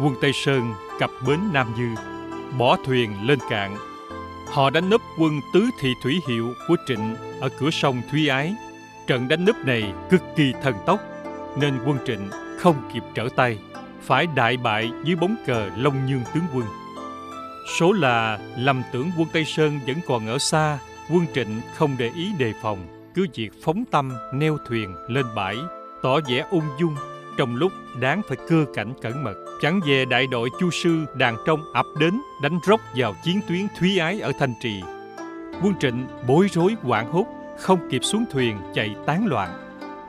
quân 0.00 0.14
Tây 0.20 0.32
Sơn 0.32 0.74
cập 0.98 1.10
bến 1.26 1.40
Nam 1.52 1.74
Dư, 1.76 2.02
bỏ 2.58 2.76
thuyền 2.84 3.26
lên 3.26 3.38
cạn. 3.50 3.76
Họ 4.52 4.70
đánh 4.70 4.90
nấp 4.90 5.00
quân 5.18 5.40
tứ 5.54 5.70
thị 5.80 5.94
thủy 6.02 6.20
hiệu 6.28 6.54
của 6.68 6.76
Trịnh 6.86 7.16
ở 7.40 7.48
cửa 7.58 7.70
sông 7.70 8.02
Thúy 8.10 8.28
Ái. 8.28 8.54
Trận 9.06 9.28
đánh 9.28 9.44
nấp 9.44 9.56
này 9.56 9.92
cực 10.10 10.20
kỳ 10.36 10.52
thần 10.62 10.74
tốc, 10.86 11.00
nên 11.60 11.78
quân 11.86 11.98
Trịnh 12.06 12.30
không 12.58 12.90
kịp 12.94 13.02
trở 13.14 13.28
tay, 13.36 13.58
phải 14.02 14.26
đại 14.26 14.56
bại 14.56 14.90
dưới 15.04 15.16
bóng 15.16 15.36
cờ 15.46 15.70
Long 15.76 16.06
Nhương 16.06 16.22
tướng 16.34 16.44
quân. 16.54 16.64
Số 17.78 17.92
là 17.92 18.38
lầm 18.56 18.82
tưởng 18.92 19.10
quân 19.18 19.28
Tây 19.32 19.44
Sơn 19.44 19.80
vẫn 19.86 19.96
còn 20.06 20.26
ở 20.26 20.38
xa, 20.38 20.78
quân 21.10 21.26
Trịnh 21.34 21.60
không 21.74 21.96
để 21.98 22.10
ý 22.16 22.32
đề 22.38 22.52
phòng, 22.62 23.10
cứ 23.14 23.26
việc 23.34 23.50
phóng 23.62 23.84
tâm 23.90 24.12
neo 24.34 24.58
thuyền 24.68 24.94
lên 25.08 25.26
bãi, 25.36 25.56
tỏ 26.02 26.20
vẻ 26.28 26.46
ung 26.50 26.68
dung 26.80 26.96
trong 27.38 27.56
lúc 27.56 27.72
đáng 28.00 28.22
phải 28.28 28.36
cưa 28.48 28.64
cảnh 28.74 28.94
cẩn 29.02 29.24
mật, 29.24 29.34
chẳng 29.60 29.80
về 29.86 30.04
đại 30.04 30.26
đội 30.26 30.50
chu 30.60 30.70
sư 30.70 31.04
đàn 31.14 31.36
trong 31.46 31.72
ập 31.72 31.86
đến, 32.00 32.20
đánh 32.42 32.58
rốc 32.66 32.80
vào 32.96 33.14
chiến 33.24 33.40
tuyến 33.48 33.66
thúy 33.78 33.98
ái 33.98 34.20
ở 34.20 34.32
thanh 34.38 34.54
trì. 34.62 34.82
Quân 35.62 35.74
trịnh 35.80 36.06
bối 36.26 36.48
rối 36.52 36.76
hoảng 36.82 37.12
hốt, 37.12 37.26
không 37.58 37.88
kịp 37.90 38.04
xuống 38.04 38.24
thuyền 38.32 38.56
chạy 38.74 38.96
tán 39.06 39.26
loạn. 39.26 39.50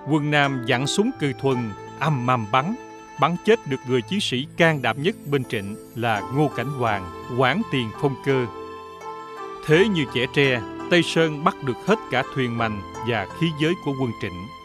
Quân 0.09 0.31
nam 0.31 0.63
dặn 0.65 0.87
súng 0.87 1.11
cư 1.19 1.33
thuần, 1.41 1.57
âm 1.99 2.25
mầm 2.25 2.45
bắn. 2.51 2.75
Bắn 3.21 3.35
chết 3.45 3.59
được 3.67 3.79
người 3.87 4.01
chiến 4.01 4.19
sĩ 4.19 4.47
can 4.57 4.81
đảm 4.81 5.03
nhất 5.03 5.15
bên 5.31 5.43
trịnh 5.45 5.75
là 5.95 6.21
ngô 6.33 6.51
cảnh 6.55 6.69
hoàng 6.69 7.11
quản 7.37 7.61
tiền 7.71 7.89
phong 8.01 8.15
cơ. 8.25 8.45
Thế 9.65 9.87
như 9.87 10.05
trẻ 10.13 10.25
tre, 10.33 10.61
tây 10.91 11.03
sơn 11.03 11.43
bắt 11.43 11.55
được 11.63 11.77
hết 11.85 11.99
cả 12.11 12.23
thuyền 12.35 12.57
mành 12.57 12.81
và 13.07 13.27
khí 13.39 13.47
giới 13.61 13.73
của 13.85 13.91
quân 14.01 14.11
trịnh. 14.21 14.58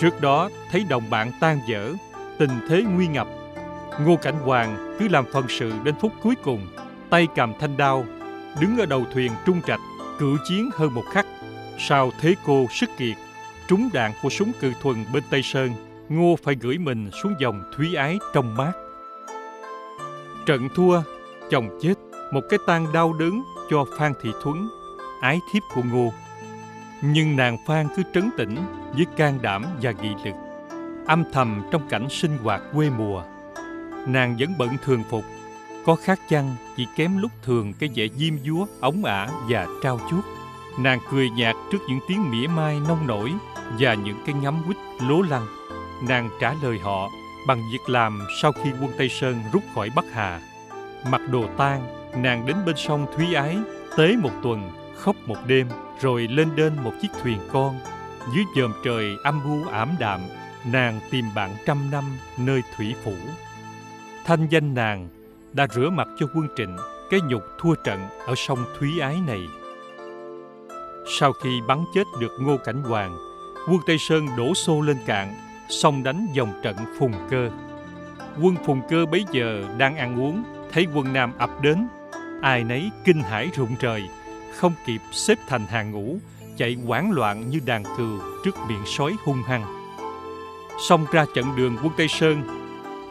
Trước 0.00 0.20
đó 0.20 0.50
thấy 0.70 0.84
đồng 0.84 1.10
bạn 1.10 1.32
tan 1.40 1.60
dở, 1.68 1.92
tình 2.38 2.50
thế 2.68 2.82
nguy 2.82 3.06
ngập. 3.06 3.28
Ngô 4.00 4.16
Cảnh 4.16 4.38
Hoàng 4.38 4.96
cứ 4.98 5.08
làm 5.08 5.24
phần 5.32 5.44
sự 5.48 5.72
đến 5.84 5.94
phút 6.00 6.12
cuối 6.22 6.34
cùng, 6.42 6.66
tay 7.10 7.28
cầm 7.34 7.52
thanh 7.60 7.76
đao, 7.76 8.04
đứng 8.60 8.78
ở 8.78 8.86
đầu 8.86 9.04
thuyền 9.12 9.32
trung 9.46 9.60
trạch, 9.66 9.80
cử 10.18 10.36
chiến 10.48 10.70
hơn 10.74 10.94
một 10.94 11.04
khắc. 11.12 11.26
Sau 11.78 12.10
thế 12.20 12.34
cô 12.46 12.66
sức 12.70 12.90
kiệt, 12.98 13.16
trúng 13.68 13.88
đạn 13.92 14.12
của 14.22 14.28
súng 14.30 14.52
cự 14.60 14.72
thuần 14.82 15.04
bên 15.12 15.22
Tây 15.30 15.42
Sơn, 15.42 15.70
Ngô 16.08 16.36
phải 16.42 16.54
gửi 16.60 16.78
mình 16.78 17.10
xuống 17.22 17.34
dòng 17.40 17.62
thúy 17.76 17.94
ái 17.94 18.18
trong 18.34 18.56
mát. 18.56 18.72
Trận 20.46 20.68
thua, 20.74 21.02
chồng 21.50 21.78
chết, 21.82 21.94
một 22.32 22.40
cái 22.50 22.58
tang 22.66 22.92
đau 22.92 23.12
đớn 23.12 23.42
cho 23.70 23.84
Phan 23.98 24.12
Thị 24.22 24.30
Thuấn, 24.42 24.68
ái 25.20 25.40
thiếp 25.52 25.62
của 25.74 25.82
Ngô. 25.92 26.12
Nhưng 27.06 27.36
nàng 27.36 27.56
Phan 27.66 27.88
cứ 27.96 28.02
trấn 28.14 28.30
tĩnh 28.36 28.56
với 28.92 29.06
can 29.16 29.38
đảm 29.42 29.64
và 29.82 29.90
nghị 29.90 30.08
lực. 30.24 30.34
Âm 31.06 31.24
thầm 31.32 31.62
trong 31.70 31.88
cảnh 31.88 32.06
sinh 32.10 32.38
hoạt 32.38 32.62
quê 32.72 32.90
mùa, 32.90 33.22
nàng 34.06 34.36
vẫn 34.38 34.54
bận 34.58 34.70
thường 34.84 35.02
phục. 35.10 35.24
Có 35.86 35.94
khác 35.94 36.20
chăng 36.28 36.56
chỉ 36.76 36.86
kém 36.96 37.18
lúc 37.18 37.30
thường 37.42 37.72
cái 37.78 37.90
vẻ 37.94 38.06
diêm 38.16 38.34
dúa, 38.46 38.66
ống 38.80 39.04
ả 39.04 39.28
và 39.48 39.66
trao 39.82 40.00
chuốt. 40.10 40.24
Nàng 40.78 40.98
cười 41.10 41.30
nhạt 41.30 41.54
trước 41.72 41.78
những 41.88 42.00
tiếng 42.08 42.30
mỉa 42.30 42.46
mai 42.46 42.80
nông 42.88 43.06
nổi 43.06 43.32
và 43.78 43.94
những 43.94 44.18
cái 44.26 44.34
ngắm 44.34 44.62
quýt 44.66 44.76
lố 45.08 45.22
lăng. 45.22 45.46
Nàng 46.08 46.30
trả 46.40 46.54
lời 46.62 46.78
họ 46.78 47.08
bằng 47.46 47.62
việc 47.72 47.88
làm 47.88 48.22
sau 48.42 48.52
khi 48.52 48.70
quân 48.80 48.90
Tây 48.98 49.08
Sơn 49.08 49.36
rút 49.52 49.62
khỏi 49.74 49.90
Bắc 49.96 50.04
Hà. 50.12 50.40
Mặc 51.10 51.20
đồ 51.30 51.44
tang, 51.56 52.10
nàng 52.22 52.46
đến 52.46 52.56
bên 52.66 52.76
sông 52.76 53.06
Thúy 53.16 53.34
Ái, 53.34 53.58
tế 53.96 54.16
một 54.16 54.32
tuần, 54.42 54.70
khóc 54.96 55.16
một 55.26 55.36
đêm, 55.46 55.68
rồi 56.00 56.28
lên 56.28 56.48
đên 56.56 56.72
một 56.82 56.92
chiếc 57.02 57.08
thuyền 57.22 57.38
con. 57.52 57.78
Dưới 58.34 58.44
chòm 58.56 58.72
trời 58.84 59.16
âm 59.22 59.40
u 59.44 59.70
ảm 59.70 59.96
đạm 59.98 60.20
nàng 60.72 61.00
tìm 61.10 61.24
bạn 61.34 61.50
trăm 61.66 61.90
năm 61.90 62.04
nơi 62.38 62.62
thủy 62.76 62.94
phủ. 63.04 63.14
Thanh 64.24 64.46
danh 64.50 64.74
nàng 64.74 65.08
đã 65.52 65.66
rửa 65.74 65.90
mặt 65.90 66.08
cho 66.18 66.26
quân 66.34 66.48
trịnh 66.56 66.76
cái 67.10 67.20
nhục 67.20 67.42
thua 67.58 67.74
trận 67.74 68.00
ở 68.26 68.34
sông 68.34 68.64
thúy 68.78 69.00
ái 69.00 69.20
này. 69.26 69.40
Sau 71.18 71.32
khi 71.32 71.60
bắn 71.68 71.84
chết 71.94 72.04
được 72.20 72.32
ngô 72.40 72.56
cảnh 72.56 72.82
hoàng 72.82 73.16
quân 73.68 73.78
tây 73.86 73.98
sơn 73.98 74.26
đổ 74.36 74.54
xô 74.54 74.80
lên 74.80 74.96
cạn 75.06 75.34
xong 75.68 76.02
đánh 76.02 76.26
dòng 76.32 76.52
trận 76.62 76.76
phùng 76.98 77.12
cơ. 77.30 77.50
Quân 78.42 78.56
phùng 78.66 78.80
cơ 78.90 79.06
bấy 79.06 79.24
giờ 79.32 79.64
đang 79.78 79.96
ăn 79.96 80.20
uống 80.20 80.42
thấy 80.72 80.86
quân 80.94 81.12
nam 81.12 81.32
ập 81.38 81.50
đến 81.62 81.88
ai 82.42 82.64
nấy 82.64 82.90
kinh 83.04 83.20
hãi 83.20 83.50
rụng 83.56 83.76
trời 83.80 84.02
không 84.56 84.72
kịp 84.86 85.00
xếp 85.12 85.38
thành 85.48 85.66
hàng 85.66 85.90
ngũ 85.90 86.18
chạy 86.56 86.76
hoảng 86.86 87.10
loạn 87.10 87.50
như 87.50 87.60
đàn 87.64 87.84
cừu 87.96 88.18
trước 88.44 88.56
miệng 88.68 88.86
sói 88.86 89.16
hung 89.24 89.42
hăng. 89.42 89.64
Xông 90.88 91.06
ra 91.12 91.24
trận 91.34 91.56
đường 91.56 91.76
quân 91.82 91.92
Tây 91.96 92.08
Sơn, 92.08 92.42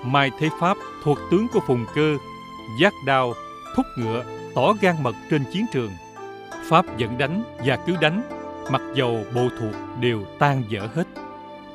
Mai 0.03 0.31
Thế 0.39 0.49
Pháp 0.59 0.77
thuộc 1.03 1.17
tướng 1.31 1.47
của 1.53 1.59
Phùng 1.67 1.85
Cơ, 1.95 2.17
giác 2.79 2.93
đao, 3.05 3.33
thúc 3.75 3.85
ngựa, 3.97 4.23
tỏ 4.55 4.73
gan 4.81 5.03
mật 5.03 5.15
trên 5.29 5.43
chiến 5.53 5.65
trường. 5.71 5.91
Pháp 6.69 6.97
dẫn 6.97 7.17
đánh 7.17 7.43
và 7.65 7.75
cứ 7.87 7.93
đánh, 8.01 8.21
mặc 8.71 8.81
dầu 8.95 9.23
bộ 9.35 9.47
thuộc 9.59 9.73
đều 9.99 10.25
tan 10.39 10.63
dở 10.69 10.87
hết. 10.95 11.07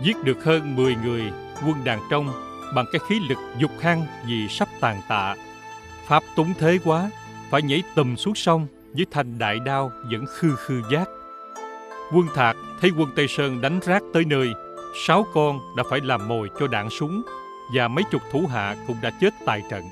Giết 0.03 0.17
được 0.25 0.45
hơn 0.45 0.77
10 0.77 0.97
người 1.05 1.23
quân 1.67 1.85
đàn 1.85 2.01
trong 2.11 2.29
bằng 2.75 2.87
cái 2.93 3.01
khí 3.09 3.21
lực 3.29 3.39
dục 3.59 3.71
hăng 3.81 4.07
vì 4.27 4.49
sắp 4.49 4.69
tàn 4.81 5.01
tạ. 5.09 5.37
Pháp 6.07 6.23
túng 6.37 6.55
thế 6.59 6.79
quá, 6.85 7.11
phải 7.51 7.63
nhảy 7.63 7.83
tùm 7.95 8.17
xuống 8.17 8.35
sông 8.35 8.67
với 8.97 9.07
thanh 9.11 9.39
đại 9.39 9.59
đao 9.61 9.93
vẫn 10.11 10.25
khư 10.27 10.57
khư 10.57 10.83
giác. 10.93 11.09
Quân 12.13 12.27
Thạc 12.35 12.57
thấy 12.81 12.91
quân 12.99 13.09
Tây 13.17 13.29
Sơn 13.29 13.61
đánh 13.61 13.81
rác 13.81 14.03
tới 14.13 14.25
nơi, 14.25 14.53
sáu 15.07 15.27
con 15.35 15.61
đã 15.77 15.83
phải 15.91 16.01
làm 16.01 16.29
mồi 16.29 16.51
cho 16.61 16.67
đạn 16.67 16.91
súng 16.91 17.23
và 17.75 17.89
mấy 17.89 18.05
chục 18.11 18.23
thủ 18.33 18.47
hạ 18.53 18.77
cũng 18.87 18.97
đã 19.03 19.11
chết 19.21 19.35
tại 19.47 19.63
trận. 19.71 19.85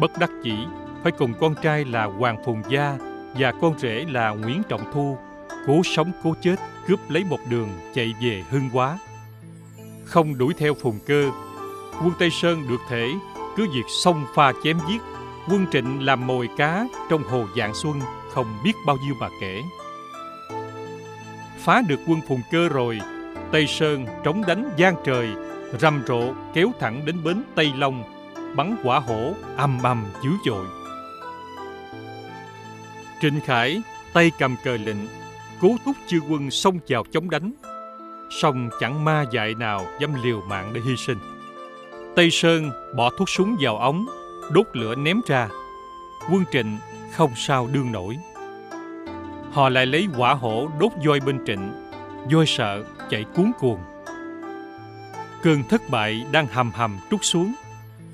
Bất 0.00 0.10
đắc 0.18 0.30
chỉ 0.44 0.54
phải 1.02 1.12
cùng 1.12 1.34
con 1.40 1.54
trai 1.62 1.84
là 1.84 2.04
Hoàng 2.04 2.44
Phùng 2.44 2.62
Gia 2.68 2.98
và 3.38 3.52
con 3.60 3.78
rể 3.78 4.04
là 4.10 4.30
Nguyễn 4.30 4.62
Trọng 4.68 4.92
Thu 4.92 5.18
cố 5.66 5.82
sống 5.84 6.12
cố 6.24 6.34
chết 6.42 6.56
cướp 6.86 7.10
lấy 7.10 7.24
một 7.24 7.38
đường 7.48 7.68
chạy 7.94 8.14
về 8.22 8.44
Hưng 8.50 8.70
Quá. 8.72 8.98
Không 10.04 10.38
đuổi 10.38 10.54
theo 10.58 10.74
Phùng 10.74 10.98
Cơ, 11.06 11.30
quân 12.00 12.12
Tây 12.18 12.30
Sơn 12.30 12.68
được 12.68 12.80
thể 12.88 13.08
cứ 13.56 13.66
việc 13.74 13.84
xông 13.88 14.26
pha 14.34 14.52
chém 14.64 14.78
giết 14.88 15.00
quân 15.48 15.66
trịnh 15.72 16.04
làm 16.04 16.26
mồi 16.26 16.48
cá 16.56 16.86
trong 17.10 17.22
hồ 17.22 17.44
Dạng 17.56 17.74
Xuân 17.74 18.00
không 18.34 18.58
biết 18.64 18.72
bao 18.86 18.96
nhiêu 18.96 19.14
mà 19.20 19.28
kể. 19.40 19.62
Phá 21.58 21.82
được 21.88 22.00
quân 22.06 22.20
phùng 22.28 22.42
cơ 22.50 22.68
rồi, 22.68 23.00
tây 23.52 23.66
sơn 23.66 24.06
trống 24.24 24.42
đánh 24.46 24.70
giang 24.78 24.94
trời, 25.04 25.28
rầm 25.80 26.02
rộ 26.06 26.34
kéo 26.54 26.72
thẳng 26.80 27.02
đến 27.06 27.24
bến 27.24 27.42
tây 27.54 27.72
long, 27.76 28.04
bắn 28.56 28.76
quả 28.84 28.98
hổ 28.98 29.34
âm 29.56 29.78
ầm 29.82 30.04
dữ 30.22 30.30
dội. 30.46 30.66
Trịnh 33.20 33.40
khải, 33.40 33.82
tay 34.12 34.30
cầm 34.38 34.56
cờ 34.64 34.76
lệnh, 34.76 34.96
cố 35.60 35.68
thúc 35.84 35.96
chư 36.06 36.20
quân 36.28 36.50
xông 36.50 36.78
vào 36.88 37.04
chống 37.12 37.30
đánh. 37.30 37.52
Song 38.30 38.68
chẳng 38.80 39.04
ma 39.04 39.24
dại 39.32 39.54
nào 39.54 39.86
dám 40.00 40.14
liều 40.22 40.40
mạng 40.40 40.70
để 40.74 40.80
hy 40.80 40.96
sinh. 40.96 41.18
Tây 42.16 42.30
sơn 42.30 42.70
bỏ 42.96 43.10
thuốc 43.18 43.28
súng 43.28 43.56
vào 43.60 43.78
ống, 43.78 44.06
đốt 44.52 44.66
lửa 44.72 44.94
ném 44.94 45.20
ra. 45.26 45.48
Quân 46.30 46.44
trịnh 46.52 46.78
không 47.16 47.30
sao 47.36 47.68
đương 47.72 47.92
nổi. 47.92 48.18
Họ 49.52 49.68
lại 49.68 49.86
lấy 49.86 50.08
quả 50.16 50.34
hổ 50.34 50.68
đốt 50.80 50.92
voi 51.06 51.20
bên 51.20 51.38
Trịnh, 51.46 51.72
voi 52.32 52.46
sợ 52.46 52.84
chạy 53.10 53.24
cuốn 53.34 53.52
cuồng. 53.58 53.78
Cơn 55.42 55.62
thất 55.68 55.82
bại 55.90 56.26
đang 56.32 56.46
hầm 56.46 56.70
hầm 56.70 56.98
trút 57.10 57.20
xuống. 57.22 57.54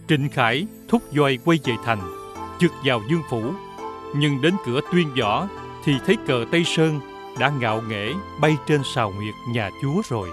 Trịnh 0.09 0.29
Khải 0.29 0.67
thúc 0.89 1.03
voi 1.13 1.39
quay 1.45 1.59
về 1.65 1.75
thành, 1.85 2.01
chực 2.61 2.71
vào 2.85 3.01
dương 3.11 3.23
phủ. 3.31 3.43
Nhưng 4.17 4.41
đến 4.43 4.55
cửa 4.67 4.81
tuyên 4.93 5.09
võ 5.21 5.49
thì 5.85 5.93
thấy 6.07 6.17
cờ 6.27 6.45
Tây 6.53 6.65
Sơn 6.65 7.01
đã 7.39 7.53
ngạo 7.61 7.83
nghễ 7.89 8.13
bay 8.41 8.57
trên 8.67 8.81
sào 8.95 9.11
nguyệt 9.11 9.35
nhà 9.49 9.71
chúa 9.83 10.03
rồi. 10.09 10.29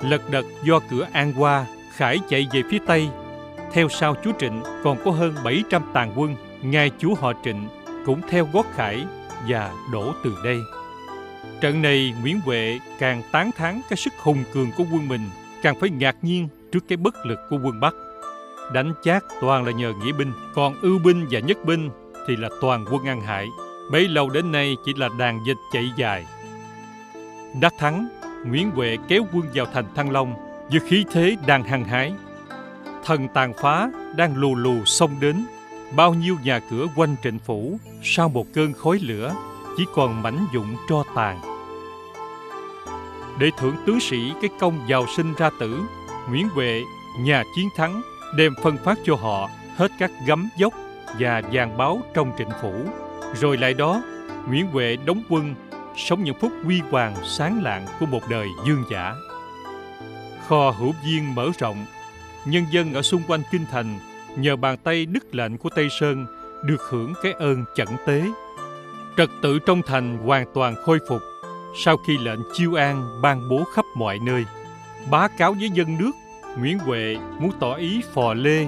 Lật 0.00 0.30
đật 0.30 0.44
do 0.64 0.80
cửa 0.90 1.06
An 1.12 1.32
qua, 1.38 1.66
Khải 1.96 2.18
chạy 2.28 2.46
về 2.52 2.62
phía 2.70 2.78
Tây. 2.86 3.08
Theo 3.72 3.88
sau 3.88 4.14
chúa 4.24 4.32
Trịnh 4.38 4.62
còn 4.84 4.98
có 5.04 5.10
hơn 5.10 5.34
700 5.44 5.82
tàn 5.92 6.12
quân, 6.16 6.36
ngài 6.62 6.90
chúa 6.98 7.14
họ 7.14 7.32
Trịnh 7.44 7.68
cũng 8.08 8.20
theo 8.28 8.48
gót 8.52 8.66
Khải 8.74 9.04
và 9.48 9.72
đổ 9.92 10.12
từ 10.24 10.36
đây. 10.44 10.62
Trận 11.60 11.82
này 11.82 12.14
Nguyễn 12.22 12.40
Huệ 12.40 12.80
càng 12.98 13.22
tán 13.32 13.50
thán 13.56 13.80
cái 13.88 13.96
sức 13.96 14.12
hùng 14.18 14.44
cường 14.54 14.70
của 14.76 14.84
quân 14.92 15.08
mình, 15.08 15.30
càng 15.62 15.80
phải 15.80 15.90
ngạc 15.90 16.16
nhiên 16.22 16.48
trước 16.72 16.84
cái 16.88 16.96
bất 16.96 17.26
lực 17.26 17.38
của 17.50 17.58
quân 17.64 17.80
Bắc. 17.80 17.94
Đánh 18.72 18.92
chát 19.02 19.24
toàn 19.40 19.64
là 19.64 19.72
nhờ 19.72 19.92
nghĩa 19.92 20.12
binh, 20.12 20.32
còn 20.54 20.80
ưu 20.82 20.98
binh 20.98 21.26
và 21.30 21.40
nhất 21.40 21.58
binh 21.64 21.90
thì 22.28 22.36
là 22.36 22.48
toàn 22.60 22.84
quân 22.90 23.04
ăn 23.04 23.20
hại. 23.20 23.46
Bấy 23.92 24.08
lâu 24.08 24.30
đến 24.30 24.52
nay 24.52 24.76
chỉ 24.84 24.94
là 24.96 25.08
đàn 25.18 25.40
dịch 25.46 25.58
chạy 25.72 25.90
dài. 25.96 26.26
Đắc 27.60 27.74
thắng, 27.78 28.08
Nguyễn 28.46 28.70
Huệ 28.70 28.96
kéo 29.08 29.26
quân 29.32 29.44
vào 29.54 29.66
thành 29.74 29.94
Thăng 29.94 30.10
Long 30.10 30.34
với 30.70 30.80
khí 30.80 31.04
thế 31.12 31.36
đang 31.46 31.64
hăng 31.64 31.84
hái. 31.84 32.12
Thần 33.04 33.28
tàn 33.34 33.52
phá 33.62 33.90
đang 34.16 34.36
lù 34.36 34.54
lù 34.54 34.84
xông 34.84 35.10
đến, 35.20 35.44
bao 35.96 36.14
nhiêu 36.14 36.36
nhà 36.44 36.60
cửa 36.70 36.86
quanh 36.96 37.16
trịnh 37.22 37.38
phủ 37.38 37.78
sau 38.02 38.28
một 38.28 38.46
cơn 38.54 38.72
khói 38.72 38.98
lửa 39.02 39.34
chỉ 39.76 39.84
còn 39.94 40.22
mảnh 40.22 40.46
dụng 40.52 40.76
tro 40.88 41.02
tàn. 41.14 41.40
Để 43.38 43.50
thưởng 43.58 43.76
tướng 43.86 44.00
sĩ 44.00 44.32
cái 44.42 44.50
công 44.60 44.88
giàu 44.88 45.06
sinh 45.16 45.34
ra 45.34 45.50
tử, 45.60 45.80
Nguyễn 46.30 46.48
Huệ, 46.48 46.82
nhà 47.18 47.42
chiến 47.56 47.68
thắng, 47.76 48.02
đem 48.36 48.54
phân 48.62 48.76
phát 48.84 48.98
cho 49.04 49.14
họ 49.14 49.48
hết 49.76 49.90
các 49.98 50.10
gấm 50.26 50.48
dốc 50.58 50.74
và 51.18 51.42
vàng 51.52 51.76
báo 51.76 52.00
trong 52.14 52.32
trịnh 52.38 52.50
phủ. 52.62 52.72
Rồi 53.34 53.56
lại 53.56 53.74
đó, 53.74 54.02
Nguyễn 54.48 54.66
Huệ 54.66 54.96
đóng 54.96 55.22
quân, 55.28 55.54
sống 55.96 56.24
những 56.24 56.36
phút 56.40 56.52
huy 56.64 56.80
hoàng 56.90 57.14
sáng 57.24 57.62
lạng 57.62 57.86
của 58.00 58.06
một 58.06 58.20
đời 58.28 58.48
dương 58.66 58.84
giả. 58.90 59.14
Kho 60.48 60.70
hữu 60.70 60.94
viên 61.04 61.34
mở 61.34 61.50
rộng, 61.58 61.86
nhân 62.44 62.64
dân 62.70 62.94
ở 62.94 63.02
xung 63.02 63.22
quanh 63.28 63.42
kinh 63.50 63.64
thành 63.72 63.98
nhờ 64.36 64.56
bàn 64.56 64.76
tay 64.84 65.06
đức 65.06 65.34
lệnh 65.34 65.58
của 65.58 65.70
Tây 65.70 65.88
Sơn 66.00 66.26
được 66.64 66.82
hưởng 66.88 67.12
cái 67.22 67.32
ơn 67.32 67.64
chẩn 67.74 67.88
tế. 68.06 68.22
Trật 69.16 69.30
tự 69.42 69.58
trong 69.58 69.82
thành 69.86 70.18
hoàn 70.18 70.46
toàn 70.54 70.74
khôi 70.84 70.98
phục 71.08 71.22
sau 71.76 71.96
khi 71.96 72.18
lệnh 72.18 72.38
chiêu 72.52 72.74
an 72.74 73.20
ban 73.22 73.48
bố 73.48 73.64
khắp 73.64 73.84
mọi 73.94 74.18
nơi. 74.18 74.44
Bá 75.10 75.28
cáo 75.28 75.52
với 75.52 75.70
dân 75.70 75.98
nước, 75.98 76.10
Nguyễn 76.58 76.78
Huệ 76.78 77.16
muốn 77.40 77.50
tỏ 77.60 77.74
ý 77.74 78.02
phò 78.14 78.34
lê 78.34 78.66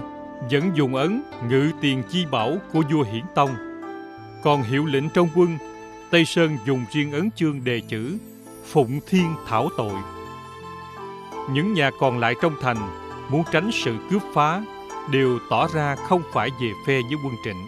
vẫn 0.51 0.71
dùng 0.75 0.95
ấn 0.95 1.23
ngự 1.49 1.71
tiền 1.81 2.03
chi 2.11 2.27
bảo 2.31 2.57
của 2.73 2.83
vua 2.93 3.03
Hiển 3.03 3.25
Tông. 3.35 3.51
Còn 4.43 4.63
hiệu 4.63 4.87
lệnh 4.87 5.09
trong 5.09 5.29
quân, 5.35 5.59
Tây 6.11 6.25
Sơn 6.25 6.59
dùng 6.67 6.85
riêng 6.93 7.13
ấn 7.13 7.31
chương 7.37 7.65
đề 7.65 7.81
chữ 7.89 8.19
Phụng 8.67 9.01
Thiên 9.09 9.35
Thảo 9.49 9.69
Tội. 9.77 9.95
Những 11.53 11.73
nhà 11.73 11.91
còn 12.01 12.19
lại 12.19 12.35
trong 12.43 12.55
thành 12.63 12.77
muốn 13.29 13.43
tránh 13.53 13.71
sự 13.73 13.95
cướp 14.11 14.23
phá 14.35 14.63
đều 15.11 15.39
tỏ 15.51 15.69
ra 15.75 15.97
không 15.97 16.23
phải 16.33 16.51
về 16.61 16.73
phe 16.87 17.01
với 17.03 17.19
quân 17.25 17.35
trịnh. 17.45 17.67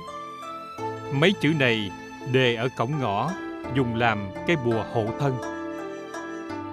Mấy 1.21 1.35
chữ 1.41 1.53
này 1.59 1.91
đề 2.33 2.55
ở 2.55 2.69
cổng 2.77 2.99
ngõ 3.01 3.31
dùng 3.75 3.95
làm 3.95 4.19
cái 4.47 4.57
bùa 4.65 4.85
hộ 4.93 5.07
thân. 5.21 5.35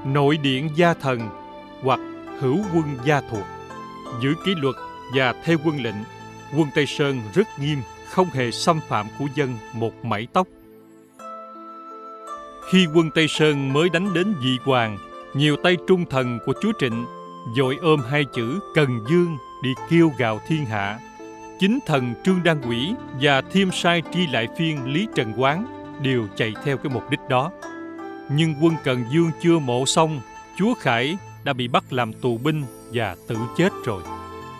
Nội 0.05 0.37
điện 0.37 0.69
gia 0.75 0.93
thần 0.93 1.19
hoặc 1.81 1.99
hữu 2.39 2.57
quân 2.73 2.97
gia 3.05 3.21
thuộc 3.21 3.45
giữ 4.21 4.33
kỷ 4.45 4.55
luật 4.55 4.75
và 5.15 5.33
theo 5.43 5.57
quân 5.65 5.83
lệnh, 5.83 5.95
quân 6.57 6.67
Tây 6.75 6.85
Sơn 6.85 7.21
rất 7.33 7.47
nghiêm, 7.59 7.77
không 8.09 8.27
hề 8.29 8.51
xâm 8.51 8.79
phạm 8.87 9.07
của 9.19 9.25
dân 9.35 9.53
một 9.73 10.05
mảy 10.05 10.27
tóc. 10.33 10.47
Khi 12.71 12.87
quân 12.95 13.09
Tây 13.15 13.27
Sơn 13.27 13.73
mới 13.73 13.89
đánh 13.89 14.13
đến 14.13 14.35
dị 14.43 14.57
hoàng, 14.63 14.97
nhiều 15.33 15.55
tay 15.63 15.77
trung 15.87 16.05
thần 16.09 16.39
của 16.45 16.53
chúa 16.61 16.71
Trịnh 16.79 17.05
dội 17.57 17.77
ôm 17.81 18.01
hai 18.09 18.25
chữ 18.33 18.59
Cần 18.75 18.99
Dương 19.09 19.37
đi 19.61 19.73
kêu 19.89 20.11
gào 20.17 20.39
thiên 20.47 20.65
hạ. 20.65 20.99
Chính 21.59 21.79
thần 21.85 22.13
Trương 22.23 22.43
Đan 22.43 22.61
Quỷ 22.69 22.93
và 23.21 23.41
thiêm 23.41 23.71
sai 23.71 24.01
tri 24.13 24.27
lại 24.27 24.47
phiên 24.57 24.93
Lý 24.93 25.07
Trần 25.15 25.33
Quán 25.37 25.65
đều 26.01 26.27
chạy 26.35 26.53
theo 26.63 26.77
cái 26.77 26.93
mục 26.93 27.09
đích 27.09 27.19
đó. 27.29 27.51
Nhưng 28.29 28.55
quân 28.61 28.73
Cần 28.83 29.05
Dương 29.09 29.31
chưa 29.41 29.59
mộ 29.59 29.85
xong, 29.85 30.21
chúa 30.57 30.73
Khải 30.73 31.17
đã 31.43 31.53
bị 31.53 31.67
bắt 31.67 31.83
làm 31.93 32.13
tù 32.13 32.37
binh 32.37 32.63
và 32.93 33.15
tự 33.27 33.35
chết 33.57 33.69
rồi. 33.85 34.03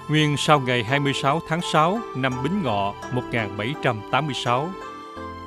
Nguyên 0.09 0.37
sau 0.37 0.59
ngày 0.59 0.83
26 0.83 1.41
tháng 1.47 1.61
6 1.73 1.99
năm 2.15 2.33
Bính 2.43 2.63
Ngọ 2.63 2.93
1786, 3.11 4.69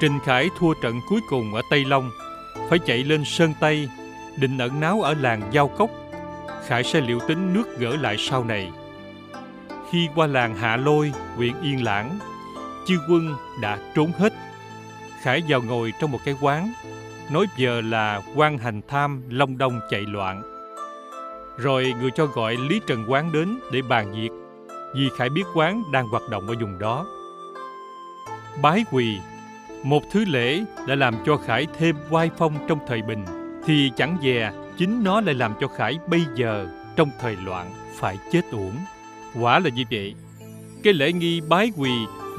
Trình 0.01 0.19
Khải 0.25 0.49
thua 0.59 0.75
trận 0.75 1.01
cuối 1.09 1.21
cùng 1.29 1.55
ở 1.55 1.63
Tây 1.71 1.85
Long, 1.85 2.11
phải 2.71 2.79
chạy 2.79 2.99
lên 2.99 3.25
Sơn 3.25 3.55
Tây, 3.61 3.89
định 4.37 4.59
ẩn 4.59 4.81
náu 4.81 5.03
ở 5.03 5.15
làng 5.15 5.43
Giao 5.53 5.69
Cốc. 5.69 5.91
Khải 6.67 6.85
sẽ 6.85 7.01
liệu 7.01 7.21
tính 7.29 7.53
nước 7.53 7.79
gỡ 7.79 7.97
lại 7.97 8.17
sau 8.19 8.45
này. 8.45 8.71
Khi 9.93 10.09
qua 10.15 10.27
làng 10.27 10.55
Hạ 10.55 10.77
Lôi, 10.77 11.13
huyện 11.37 11.53
Yên 11.63 11.85
Lãng, 11.85 12.19
chư 12.87 12.99
quân 13.09 13.37
đã 13.61 13.79
trốn 13.95 14.13
hết. 14.19 14.33
Khải 15.23 15.43
vào 15.49 15.63
ngồi 15.63 15.93
trong 16.01 16.11
một 16.11 16.19
cái 16.25 16.35
quán, 16.41 16.73
nói 17.33 17.47
giờ 17.57 17.81
là 17.81 18.23
quan 18.35 18.59
hành 18.59 18.81
tham 18.89 19.23
Long 19.29 19.59
Đông 19.59 19.81
chạy 19.91 20.01
loạn. 20.01 20.43
Rồi 21.59 21.95
người 22.01 22.11
cho 22.15 22.27
gọi 22.27 22.57
Lý 22.57 22.81
Trần 22.87 23.05
Quán 23.09 23.33
đến 23.33 23.59
để 23.73 23.83
bàn 23.83 24.13
việc 24.13 24.31
vì 24.95 25.09
Khải 25.17 25.31
biết 25.31 25.45
quán 25.55 25.83
đang 25.93 26.09
hoạt 26.09 26.23
động 26.31 26.47
ở 26.49 26.55
vùng 26.61 26.79
đó. 26.79 27.07
Bái 28.63 28.85
quỳ, 28.91 29.19
một 29.83 30.03
thứ 30.13 30.25
lễ 30.25 30.65
đã 30.87 30.95
làm 30.95 31.15
cho 31.27 31.37
Khải 31.37 31.67
thêm 31.79 31.97
oai 32.11 32.31
phong 32.39 32.55
trong 32.69 32.79
thời 32.87 33.03
bình, 33.03 33.25
thì 33.67 33.93
chẳng 33.97 34.19
dè 34.23 34.53
chính 34.77 35.05
nó 35.05 35.21
lại 35.21 35.35
làm 35.35 35.55
cho 35.61 35.69
Khải 35.69 35.99
bây 36.07 36.25
giờ 36.35 36.67
trong 36.97 37.11
thời 37.21 37.37
loạn 37.37 37.73
phải 37.95 38.19
chết 38.33 38.43
uổng. 38.53 38.77
Quả 39.41 39.59
là 39.59 39.71
như 39.71 39.85
vậy. 39.91 40.15
Cái 40.83 40.93
lễ 40.93 41.13
nghi 41.13 41.41
bái 41.41 41.73
quỳ 41.77 41.91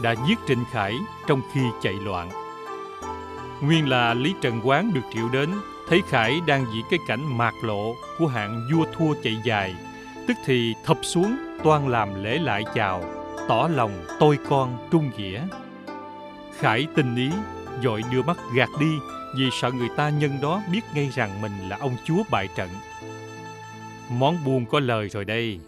đã 0.04 0.16
giết 0.28 0.40
Trịnh 0.48 0.64
Khải 0.72 0.94
trong 1.28 1.42
khi 1.54 1.62
chạy 1.82 1.94
loạn. 1.94 2.30
Nguyên 3.62 3.90
là 3.90 4.14
Lý 4.14 4.34
Trần 4.42 4.62
Quán 4.64 4.94
được 4.94 5.02
triệu 5.14 5.30
đến, 5.30 5.50
thấy 5.90 6.02
Khải 6.10 6.42
đang 6.48 6.66
diễn 6.74 6.86
cái 6.90 7.00
cảnh 7.08 7.38
mạc 7.38 7.54
lộ 7.64 7.96
của 8.20 8.28
hạng 8.28 8.68
vua 8.72 8.86
thua 8.94 9.14
chạy 9.24 9.38
dài, 9.46 9.76
tức 10.28 10.34
thì 10.46 10.74
thập 10.86 10.98
xuống 11.02 11.38
toan 11.64 11.88
làm 11.88 12.24
lễ 12.24 12.40
lại 12.40 12.64
chào, 12.76 13.04
tỏ 13.48 13.70
lòng 13.76 14.06
tôi 14.20 14.38
con 14.50 14.88
trung 14.92 15.12
nghĩa. 15.18 15.48
Khải 16.60 16.88
tình 16.96 17.16
ý, 17.16 17.30
dội 17.84 18.02
đưa 18.12 18.22
mắt 18.22 18.38
gạt 18.56 18.70
đi 18.80 18.92
vì 19.38 19.50
sợ 19.62 19.72
người 19.72 19.90
ta 19.96 20.10
nhân 20.10 20.38
đó 20.42 20.62
biết 20.72 20.82
ngay 20.96 21.10
rằng 21.16 21.42
mình 21.42 21.70
là 21.70 21.78
ông 21.78 21.96
chúa 22.06 22.24
bại 22.32 22.48
trận. 22.56 22.70
Món 24.10 24.44
buồn 24.46 24.66
có 24.66 24.80
lời 24.80 25.10
rồi 25.10 25.26
đây, 25.26 25.60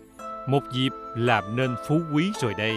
một 0.47 0.63
dịp 0.71 0.93
làm 1.15 1.55
nên 1.55 1.75
phú 1.87 2.01
quý 2.13 2.31
rồi 2.41 2.53
đây. 2.57 2.75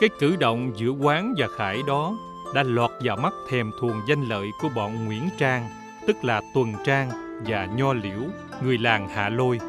Cái 0.00 0.10
cử 0.18 0.36
động 0.36 0.72
giữa 0.76 0.90
quán 0.90 1.34
và 1.38 1.46
Khải 1.56 1.82
đó 1.86 2.14
đã 2.54 2.62
lọt 2.62 2.90
vào 3.00 3.16
mắt 3.16 3.32
thèm 3.48 3.70
thuồng 3.80 4.00
danh 4.08 4.28
lợi 4.28 4.46
của 4.60 4.68
bọn 4.68 5.04
Nguyễn 5.04 5.28
Trang, 5.38 5.68
tức 6.06 6.24
là 6.24 6.40
Tuần 6.54 6.74
Trang 6.84 7.10
và 7.46 7.66
Nho 7.66 7.92
Liễu, 7.92 8.20
người 8.62 8.78
làng 8.78 9.08
Hạ 9.08 9.28
Lôi. 9.28 9.60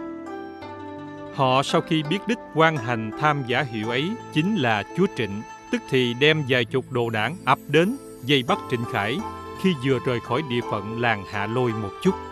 Họ 1.36 1.64
sau 1.64 1.82
khi 1.82 2.04
biết 2.04 2.20
đích 2.28 2.38
quan 2.56 2.78
hành 2.78 3.12
tham 3.20 3.44
giả 3.48 3.62
hiệu 3.62 3.90
ấy 3.90 4.12
chính 4.34 4.56
là 4.56 4.84
chúa 4.98 5.06
Trịnh, 5.18 5.42
tức 5.72 5.82
thì 5.90 6.14
đem 6.20 6.44
vài 6.50 6.66
chục 6.66 6.92
đồ 6.92 7.10
đảng 7.10 7.36
ập 7.46 7.60
đến 7.68 7.98
dây 8.24 8.44
bắt 8.48 8.58
Trịnh 8.72 8.84
Khải 8.94 9.20
khi 9.62 9.74
vừa 9.86 10.00
rời 10.06 10.20
khỏi 10.20 10.42
địa 10.50 10.62
phận 10.72 11.02
làng 11.02 11.24
Hạ 11.32 11.48
Lôi 11.48 11.72
một 11.72 11.92
chút. 12.04 12.29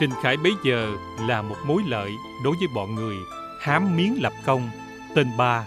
Trình 0.00 0.10
Khải 0.22 0.36
bấy 0.36 0.52
giờ 0.62 0.92
là 1.28 1.42
một 1.42 1.56
mối 1.66 1.82
lợi 1.86 2.16
đối 2.44 2.56
với 2.56 2.68
bọn 2.74 2.94
người 2.94 3.16
hám 3.60 3.96
miếng 3.96 4.22
lập 4.22 4.32
công, 4.46 4.70
tên 5.14 5.26
ba, 5.38 5.64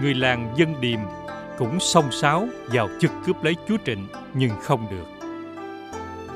người 0.00 0.14
làng 0.14 0.54
dân 0.56 0.80
điềm 0.80 0.98
cũng 1.58 1.80
xông 1.80 2.12
xáo 2.12 2.48
vào 2.66 2.88
chực 3.00 3.10
cướp 3.26 3.44
lấy 3.44 3.56
chúa 3.68 3.76
Trịnh 3.86 4.06
nhưng 4.34 4.50
không 4.62 4.86
được. 4.90 5.26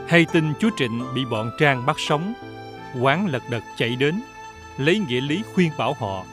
Hay 0.09 0.27
tin 0.33 0.53
chúa 0.61 0.71
Trịnh 0.77 1.05
bị 1.15 1.25
bọn 1.25 1.51
Trang 1.59 1.87
bắt 1.87 1.97
sống, 1.99 2.35
quán 3.01 3.27
lật 3.27 3.43
đật 3.51 3.63
chạy 3.77 3.97
đến 3.97 4.23
lấy 4.79 4.99
nghĩa 5.09 5.21
lý 5.21 5.43
khuyên 5.55 5.71
bảo 5.79 5.97
họ. 6.01 6.25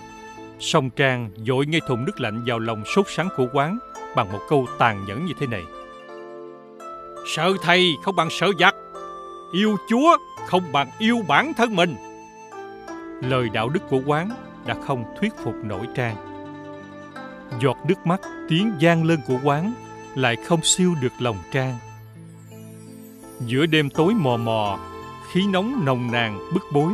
Song 0.60 0.90
Trang 0.90 1.30
dội 1.48 1.66
ngay 1.66 1.82
thùng 1.88 2.06
nước 2.06 2.20
lạnh 2.20 2.44
vào 2.48 2.60
lòng 2.60 2.84
sốt 2.96 3.06
sắng 3.10 3.30
của 3.38 3.48
quán 3.54 3.80
bằng 4.16 4.32
một 4.32 4.42
câu 4.50 4.68
tàn 4.78 5.06
nhẫn 5.08 5.26
như 5.26 5.34
thế 5.40 5.48
này. 5.48 5.64
Sợ 7.36 7.54
thầy 7.62 7.96
không 8.04 8.16
bằng 8.16 8.30
sợ 8.32 8.52
giặc, 8.60 8.76
yêu 9.52 9.78
Chúa 9.90 10.18
không 10.48 10.72
bằng 10.72 10.90
yêu 11.00 11.22
bản 11.28 11.54
thân 11.54 11.76
mình. 11.76 11.96
Lời 13.22 13.50
đạo 13.54 13.70
đức 13.70 13.90
của 13.90 14.02
quán 14.06 14.30
đã 14.66 14.76
không 14.86 15.04
thuyết 15.20 15.34
phục 15.44 15.56
nổi 15.64 15.88
Trang. 15.96 16.16
Giọt 17.62 17.78
nước 17.88 18.08
mắt, 18.08 18.22
tiếng 18.50 18.72
gian 18.80 19.04
lên 19.04 19.20
của 19.28 19.40
quán 19.44 19.74
lại 20.16 20.36
không 20.36 20.64
siêu 20.64 20.96
được 21.02 21.14
lòng 21.20 21.38
Trang. 21.52 21.78
Giữa 23.40 23.66
đêm 23.66 23.90
tối 23.90 24.14
mò 24.14 24.38
mò, 24.38 24.80
khí 25.32 25.48
nóng 25.48 25.86
nồng 25.86 26.12
nàn 26.12 26.40
bức 26.54 26.64
bối, 26.74 26.94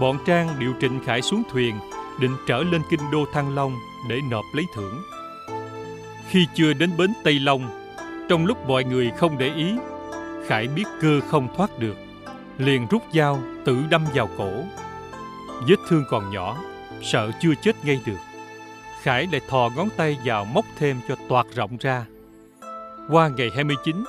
bọn 0.00 0.18
Trang 0.26 0.48
điều 0.58 0.72
Trịnh 0.80 1.00
Khải 1.04 1.22
xuống 1.22 1.42
thuyền, 1.50 1.74
định 2.20 2.36
trở 2.48 2.62
lên 2.62 2.82
kinh 2.90 3.00
đô 3.12 3.24
Thăng 3.32 3.54
Long 3.54 3.74
để 4.08 4.20
nộp 4.30 4.44
lấy 4.54 4.64
thưởng. 4.74 5.02
Khi 6.28 6.46
chưa 6.54 6.72
đến 6.72 6.90
bến 6.96 7.12
Tây 7.24 7.38
Long, 7.38 7.84
trong 8.28 8.46
lúc 8.46 8.68
mọi 8.68 8.84
người 8.84 9.10
không 9.16 9.38
để 9.38 9.54
ý, 9.54 9.74
Khải 10.46 10.68
biết 10.68 10.84
cơ 11.00 11.20
không 11.28 11.48
thoát 11.56 11.78
được, 11.78 11.96
liền 12.58 12.86
rút 12.90 13.02
dao 13.14 13.38
tự 13.64 13.78
đâm 13.90 14.04
vào 14.14 14.28
cổ. 14.38 14.52
Vết 15.68 15.76
thương 15.88 16.04
còn 16.10 16.30
nhỏ, 16.30 16.56
sợ 17.02 17.30
chưa 17.40 17.54
chết 17.62 17.84
ngay 17.84 18.00
được. 18.06 18.18
Khải 19.02 19.26
lại 19.32 19.40
thò 19.48 19.68
ngón 19.76 19.88
tay 19.96 20.18
vào 20.24 20.44
móc 20.44 20.64
thêm 20.78 21.00
cho 21.08 21.16
toạt 21.28 21.46
rộng 21.54 21.76
ra. 21.80 22.06
Qua 23.08 23.28
ngày 23.28 23.50
29, 23.56 24.04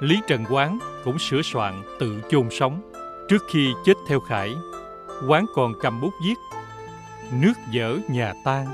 Lý 0.00 0.20
Trần 0.26 0.44
Quán 0.50 0.78
cũng 1.04 1.18
sửa 1.18 1.42
soạn 1.42 1.82
tự 1.98 2.20
chôn 2.30 2.48
sống. 2.50 2.92
Trước 3.28 3.42
khi 3.50 3.72
chết 3.84 3.94
theo 4.08 4.20
Khải, 4.20 4.54
Quán 5.28 5.46
còn 5.54 5.72
cầm 5.80 6.00
bút 6.00 6.12
viết 6.24 6.34
Nước 7.32 7.52
dở 7.70 7.98
nhà 8.08 8.32
tan, 8.44 8.66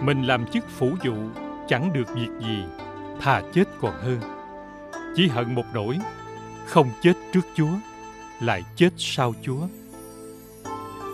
mình 0.00 0.22
làm 0.22 0.46
chức 0.46 0.64
phủ 0.78 0.90
dụ 1.02 1.14
chẳng 1.68 1.92
được 1.92 2.14
việc 2.14 2.28
gì, 2.40 2.64
thà 3.20 3.42
chết 3.52 3.64
còn 3.80 3.94
hơn. 4.02 4.20
Chỉ 5.16 5.28
hận 5.28 5.54
một 5.54 5.64
nỗi, 5.74 5.98
không 6.66 6.90
chết 7.02 7.12
trước 7.32 7.46
Chúa, 7.54 7.72
lại 8.42 8.62
chết 8.76 8.90
sau 8.96 9.34
Chúa. 9.42 9.60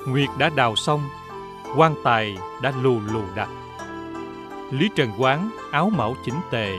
Nguyệt 0.07 0.29
đã 0.39 0.51
đào 0.57 0.77
xong, 0.77 1.09
quan 1.77 1.95
tài 2.05 2.37
đã 2.63 2.73
lù 2.83 3.01
lù 3.13 3.23
đặt. 3.37 3.49
Lý 4.71 4.89
Trần 4.97 5.11
Quán 5.19 5.51
áo 5.73 5.91
mão 5.91 6.17
chỉnh 6.25 6.41
tề, 6.51 6.73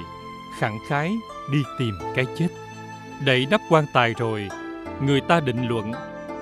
khẳng 0.59 0.79
khái 0.87 1.17
đi 1.51 1.63
tìm 1.79 1.93
cái 2.15 2.25
chết. 2.37 2.47
Đậy 3.25 3.47
nắp 3.51 3.61
quan 3.69 3.85
tài 3.93 4.13
rồi, 4.13 4.49
người 5.01 5.21
ta 5.21 5.39
định 5.39 5.67
luận 5.67 5.91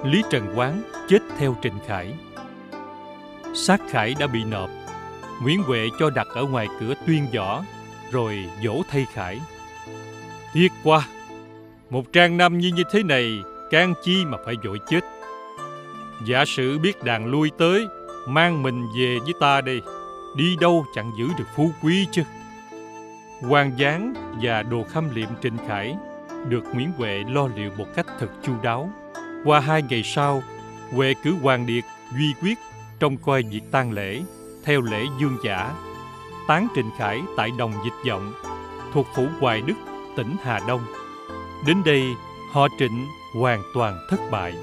Lý 0.04 0.24
Trần 0.30 0.54
Quán 0.56 0.84
chết 1.08 1.20
theo 1.38 1.56
Trịnh 1.64 1.80
Khải. 1.88 2.14
Sát 3.54 3.82
Khải 3.90 4.16
đã 4.20 4.28
bị 4.28 4.44
nộp, 4.44 4.70
Nguyễn 5.42 5.64
Huệ 5.64 5.88
cho 6.00 6.10
đặt 6.10 6.28
ở 6.36 6.44
ngoài 6.44 6.68
cửa 6.80 6.94
tuyên 7.08 7.28
võ, 7.36 7.64
rồi 8.12 8.50
dỗ 8.64 8.82
thay 8.90 9.06
Khải. 9.14 9.42
Tiếc 10.54 10.72
quá, 10.84 11.08
một 11.90 12.14
trang 12.14 12.38
nam 12.38 12.58
nhi 12.58 12.72
như 12.72 12.84
thế 12.92 13.04
này, 13.04 13.42
can 13.72 13.94
chi 14.04 14.26
mà 14.26 14.38
phải 14.46 14.56
vội 14.64 14.80
chết. 14.88 15.02
Giả 16.26 16.46
sử 16.46 16.80
biết 16.80 17.04
đàn 17.04 17.26
lui 17.26 17.52
tới, 17.58 17.88
mang 18.28 18.64
mình 18.64 18.88
về 18.98 19.18
với 19.24 19.34
ta 19.40 19.62
đây, 19.62 19.82
đi 20.36 20.56
đâu 20.62 20.86
chẳng 20.96 21.12
giữ 21.18 21.28
được 21.38 21.48
phú 21.56 21.72
quý 21.84 22.08
chứ. 22.12 22.22
Hoàng 23.42 23.72
giáng 23.80 24.14
và 24.42 24.64
đồ 24.64 24.84
khâm 24.84 25.16
liệm 25.16 25.30
Trịnh 25.42 25.58
Khải 25.68 25.96
được 26.48 26.64
Nguyễn 26.74 26.92
Huệ 26.98 27.24
lo 27.30 27.48
liệu 27.56 27.72
một 27.78 27.88
cách 27.96 28.06
thật 28.20 28.30
chu 28.44 28.54
đáo. 28.64 28.90
Qua 29.46 29.60
hai 29.60 29.82
ngày 29.90 30.04
sau, 30.04 30.44
Huệ 30.92 31.14
cử 31.24 31.36
Hoàng 31.42 31.66
Điệt, 31.66 31.84
Duy 32.18 32.34
Quyết 32.42 32.58
trông 33.00 33.18
coi 33.18 33.44
việc 33.44 33.62
tang 33.72 33.92
lễ 33.92 34.22
theo 34.64 34.82
lễ 34.82 35.06
dương 35.20 35.38
giả, 35.44 35.74
tán 36.48 36.68
Trịnh 36.76 36.92
Khải 36.98 37.22
tại 37.38 37.52
đồng 37.58 37.74
Dịch 37.86 38.12
Vọng, 38.12 38.34
thuộc 38.94 39.08
phủ 39.16 39.28
Hoài 39.40 39.62
Đức, 39.62 39.74
tỉnh 40.16 40.36
Hà 40.44 40.60
Đông. 40.68 40.82
Đến 41.68 41.84
đây, 41.86 42.04
họ 42.52 42.68
Trịnh 42.80 43.06
hoàn 43.34 43.64
toàn 43.74 44.00
thất 44.10 44.20
bại. 44.32 44.54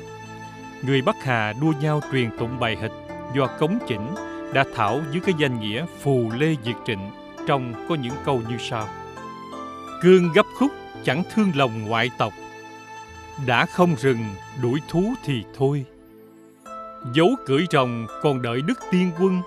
Người 0.83 1.03
Bắc 1.03 1.25
Hà 1.25 1.53
đua 1.53 1.73
nhau 1.81 2.01
truyền 2.13 2.39
tụng 2.39 2.61
bài 2.61 2.77
hịch 2.81 2.93
do 3.35 3.47
Cống 3.47 3.79
Chỉnh 3.89 4.15
đã 4.53 4.65
thảo 4.75 5.01
dưới 5.13 5.23
cái 5.27 5.35
danh 5.39 5.61
nghĩa 5.61 5.87
Phù 6.03 6.31
Lê 6.39 6.55
Diệt 6.65 6.77
Trịnh 6.87 7.11
trong 7.47 7.87
có 7.89 7.95
những 7.95 8.15
câu 8.25 8.43
như 8.49 8.57
sau. 8.59 8.89
Cương 10.03 10.33
gấp 10.33 10.47
khúc 10.59 10.73
chẳng 11.05 11.23
thương 11.35 11.53
lòng 11.55 11.89
ngoại 11.89 12.11
tộc, 12.19 12.33
đã 13.47 13.67
không 13.67 13.95
rừng 13.99 14.25
đuổi 14.63 14.81
thú 14.89 15.15
thì 15.25 15.45
thôi. 15.59 15.85
Dấu 17.15 17.29
cưỡi 17.47 17.65
rồng 17.71 18.07
còn 18.23 18.43
đợi 18.43 18.63
đức 18.63 18.79
tiên 18.91 19.11
quân, 19.21 19.43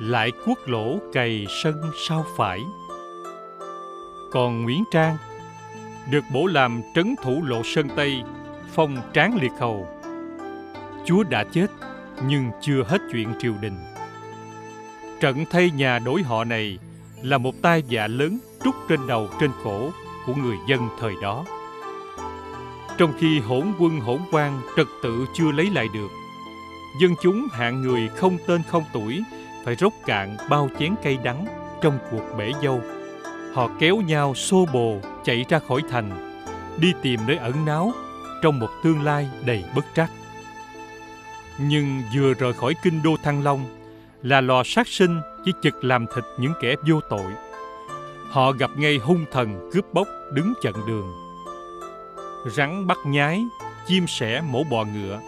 lại 0.00 0.32
quốc 0.46 0.58
lỗ 0.66 0.98
cày 1.12 1.46
sân 1.48 1.82
sao 2.08 2.24
phải. 2.36 2.60
Còn 4.32 4.62
Nguyễn 4.62 4.84
Trang 4.90 5.16
được 6.10 6.24
bổ 6.32 6.46
làm 6.46 6.82
trấn 6.94 7.14
thủ 7.22 7.42
lộ 7.42 7.62
sơn 7.64 7.88
Tây, 7.96 8.22
phong 8.72 8.96
tráng 9.14 9.38
liệt 9.42 9.52
hầu. 9.58 9.88
Chúa 11.04 11.22
đã 11.22 11.44
chết, 11.52 11.66
nhưng 12.26 12.50
chưa 12.60 12.82
hết 12.82 12.98
chuyện 13.12 13.28
triều 13.38 13.54
đình. 13.60 13.76
Trận 15.20 15.44
thay 15.50 15.70
nhà 15.70 15.98
đổi 15.98 16.22
họ 16.22 16.44
này 16.44 16.78
là 17.22 17.38
một 17.38 17.54
tai 17.62 17.82
vạ 17.90 18.06
lớn 18.06 18.38
trút 18.64 18.74
trên 18.88 19.06
đầu 19.06 19.28
trên 19.40 19.50
cổ 19.64 19.90
của 20.26 20.34
người 20.34 20.56
dân 20.68 20.88
thời 21.00 21.12
đó. 21.22 21.44
Trong 22.98 23.12
khi 23.18 23.40
hỗn 23.40 23.72
quân 23.78 24.00
hỗn 24.00 24.18
quan 24.32 24.60
trật 24.76 24.86
tự 25.02 25.26
chưa 25.34 25.52
lấy 25.52 25.70
lại 25.70 25.88
được, 25.94 26.08
dân 27.00 27.14
chúng 27.22 27.46
hạng 27.52 27.82
người 27.82 28.08
không 28.08 28.38
tên 28.46 28.62
không 28.68 28.84
tuổi 28.92 29.22
phải 29.64 29.74
rốc 29.74 29.92
cạn 30.06 30.36
bao 30.50 30.68
chén 30.78 30.94
cây 31.02 31.18
đắng 31.24 31.46
trong 31.82 31.98
cuộc 32.10 32.36
bể 32.38 32.52
dâu. 32.62 32.80
Họ 33.54 33.70
kéo 33.78 33.96
nhau 33.96 34.34
xô 34.34 34.66
bồ 34.72 35.00
chạy 35.24 35.44
ra 35.48 35.58
khỏi 35.68 35.82
thành, 35.90 36.10
đi 36.80 36.92
tìm 37.02 37.20
nơi 37.26 37.36
ẩn 37.36 37.64
náu 37.64 37.92
trong 38.42 38.58
một 38.58 38.70
tương 38.82 39.02
lai 39.02 39.28
đầy 39.46 39.64
bất 39.76 39.84
trắc. 39.94 40.10
Nhưng 41.58 42.02
vừa 42.14 42.34
rời 42.34 42.52
khỏi 42.52 42.74
kinh 42.82 43.02
đô 43.02 43.16
Thăng 43.22 43.44
Long 43.44 43.64
là 44.22 44.40
lò 44.40 44.62
sát 44.64 44.88
sinh 44.88 45.20
chỉ 45.44 45.52
chực 45.62 45.84
làm 45.84 46.06
thịt 46.14 46.24
những 46.38 46.52
kẻ 46.60 46.74
vô 46.88 47.00
tội. 47.10 47.32
Họ 48.30 48.52
gặp 48.52 48.70
ngay 48.76 48.98
hung 48.98 49.24
thần 49.32 49.70
cướp 49.72 49.84
bóc 49.92 50.08
đứng 50.32 50.54
chặn 50.62 50.74
đường. 50.86 51.12
Rắn 52.50 52.86
bắt 52.86 52.98
nhái, 53.06 53.44
chim 53.86 54.06
sẻ 54.06 54.40
mổ 54.50 54.64
bò 54.64 54.84
ngựa. 54.84 55.20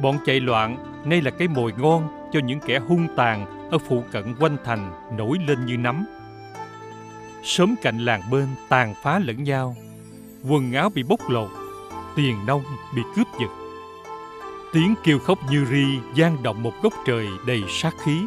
Bọn 0.00 0.18
chạy 0.26 0.40
loạn 0.40 0.76
nay 1.04 1.20
là 1.22 1.30
cái 1.30 1.48
mồi 1.48 1.72
ngon 1.78 2.08
cho 2.32 2.40
những 2.40 2.60
kẻ 2.60 2.78
hung 2.78 3.06
tàn 3.16 3.68
ở 3.70 3.78
phụ 3.78 4.04
cận 4.12 4.34
quanh 4.40 4.56
thành 4.64 4.92
nổi 5.16 5.38
lên 5.46 5.66
như 5.66 5.76
nấm. 5.76 6.06
Sớm 7.46 7.74
cạnh 7.82 7.98
làng 7.98 8.22
bên 8.30 8.48
tàn 8.68 8.94
phá 9.02 9.18
lẫn 9.18 9.44
nhau, 9.44 9.76
quần 10.48 10.72
áo 10.72 10.90
bị 10.94 11.02
bốc 11.02 11.30
lột, 11.30 11.50
tiền 12.16 12.46
nông 12.46 12.64
bị 12.94 13.02
cướp 13.16 13.26
giật. 13.40 13.48
Tiếng 14.72 14.94
kêu 15.04 15.18
khóc 15.18 15.38
như 15.50 15.66
ri 15.70 15.84
gian 16.14 16.42
động 16.42 16.62
một 16.62 16.72
góc 16.82 16.92
trời 17.06 17.26
đầy 17.46 17.62
sát 17.68 17.94
khí. 18.04 18.20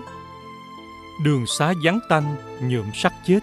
Đường 1.24 1.46
xá 1.46 1.74
vắng 1.84 2.00
tanh 2.10 2.36
nhuộm 2.62 2.86
sắc 2.94 3.14
chết. 3.26 3.40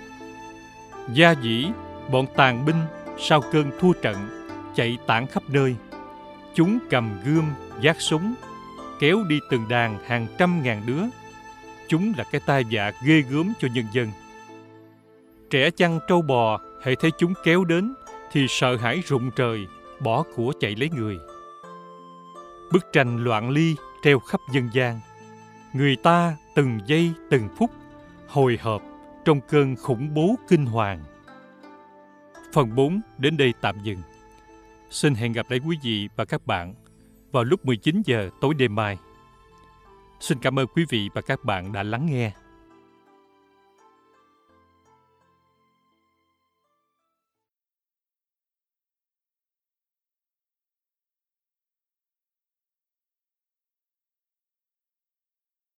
Gia 1.12 1.30
dĩ, 1.30 1.66
bọn 2.10 2.26
tàn 2.36 2.64
binh 2.64 2.80
sau 3.18 3.40
cơn 3.52 3.70
thua 3.80 3.92
trận 3.92 4.16
chạy 4.76 4.98
tản 5.06 5.26
khắp 5.26 5.42
nơi. 5.48 5.76
Chúng 6.54 6.78
cầm 6.90 7.10
gươm, 7.24 7.44
giác 7.80 7.96
súng, 8.00 8.34
kéo 9.00 9.24
đi 9.28 9.38
từng 9.50 9.68
đàn 9.68 9.98
hàng 10.06 10.26
trăm 10.38 10.62
ngàn 10.62 10.82
đứa. 10.86 11.02
Chúng 11.88 12.12
là 12.16 12.24
cái 12.32 12.40
tai 12.46 12.64
vạ 12.70 12.92
ghê 13.04 13.22
gớm 13.30 13.52
cho 13.60 13.68
nhân 13.74 13.86
dân. 13.92 14.10
Trẻ 15.50 15.70
chăn 15.70 15.98
trâu 16.08 16.22
bò, 16.22 16.60
hệ 16.82 16.94
thấy 16.94 17.10
chúng 17.18 17.34
kéo 17.44 17.64
đến, 17.64 17.94
thì 18.32 18.46
sợ 18.48 18.76
hãi 18.76 19.02
rụng 19.06 19.30
trời, 19.36 19.66
bỏ 20.00 20.24
của 20.36 20.52
chạy 20.60 20.74
lấy 20.74 20.90
người. 20.90 21.18
Bức 22.72 22.86
tranh 22.92 23.24
loạn 23.24 23.50
ly 23.50 23.76
treo 24.02 24.18
khắp 24.18 24.40
dân 24.52 24.70
gian. 24.72 25.00
Người 25.72 25.96
ta 25.96 26.36
từng 26.54 26.80
giây 26.86 27.12
từng 27.30 27.48
phút 27.58 27.70
hồi 28.28 28.58
hộp 28.62 28.82
trong 29.24 29.40
cơn 29.40 29.76
khủng 29.76 30.14
bố 30.14 30.34
kinh 30.48 30.66
hoàng. 30.66 31.04
Phần 32.52 32.74
4 32.74 33.00
đến 33.18 33.36
đây 33.36 33.54
tạm 33.60 33.82
dừng. 33.82 33.98
Xin 34.90 35.14
hẹn 35.14 35.32
gặp 35.32 35.46
lại 35.50 35.60
quý 35.66 35.76
vị 35.82 36.08
và 36.16 36.24
các 36.24 36.46
bạn 36.46 36.74
vào 37.32 37.44
lúc 37.44 37.66
19 37.66 38.02
giờ 38.04 38.30
tối 38.40 38.54
đêm 38.54 38.74
mai. 38.74 38.98
Xin 40.20 40.38
cảm 40.38 40.58
ơn 40.58 40.66
quý 40.66 40.84
vị 40.88 41.08
và 41.14 41.20
các 41.20 41.44
bạn 41.44 41.72
đã 41.72 41.82
lắng 41.82 42.06
nghe. 42.06 42.32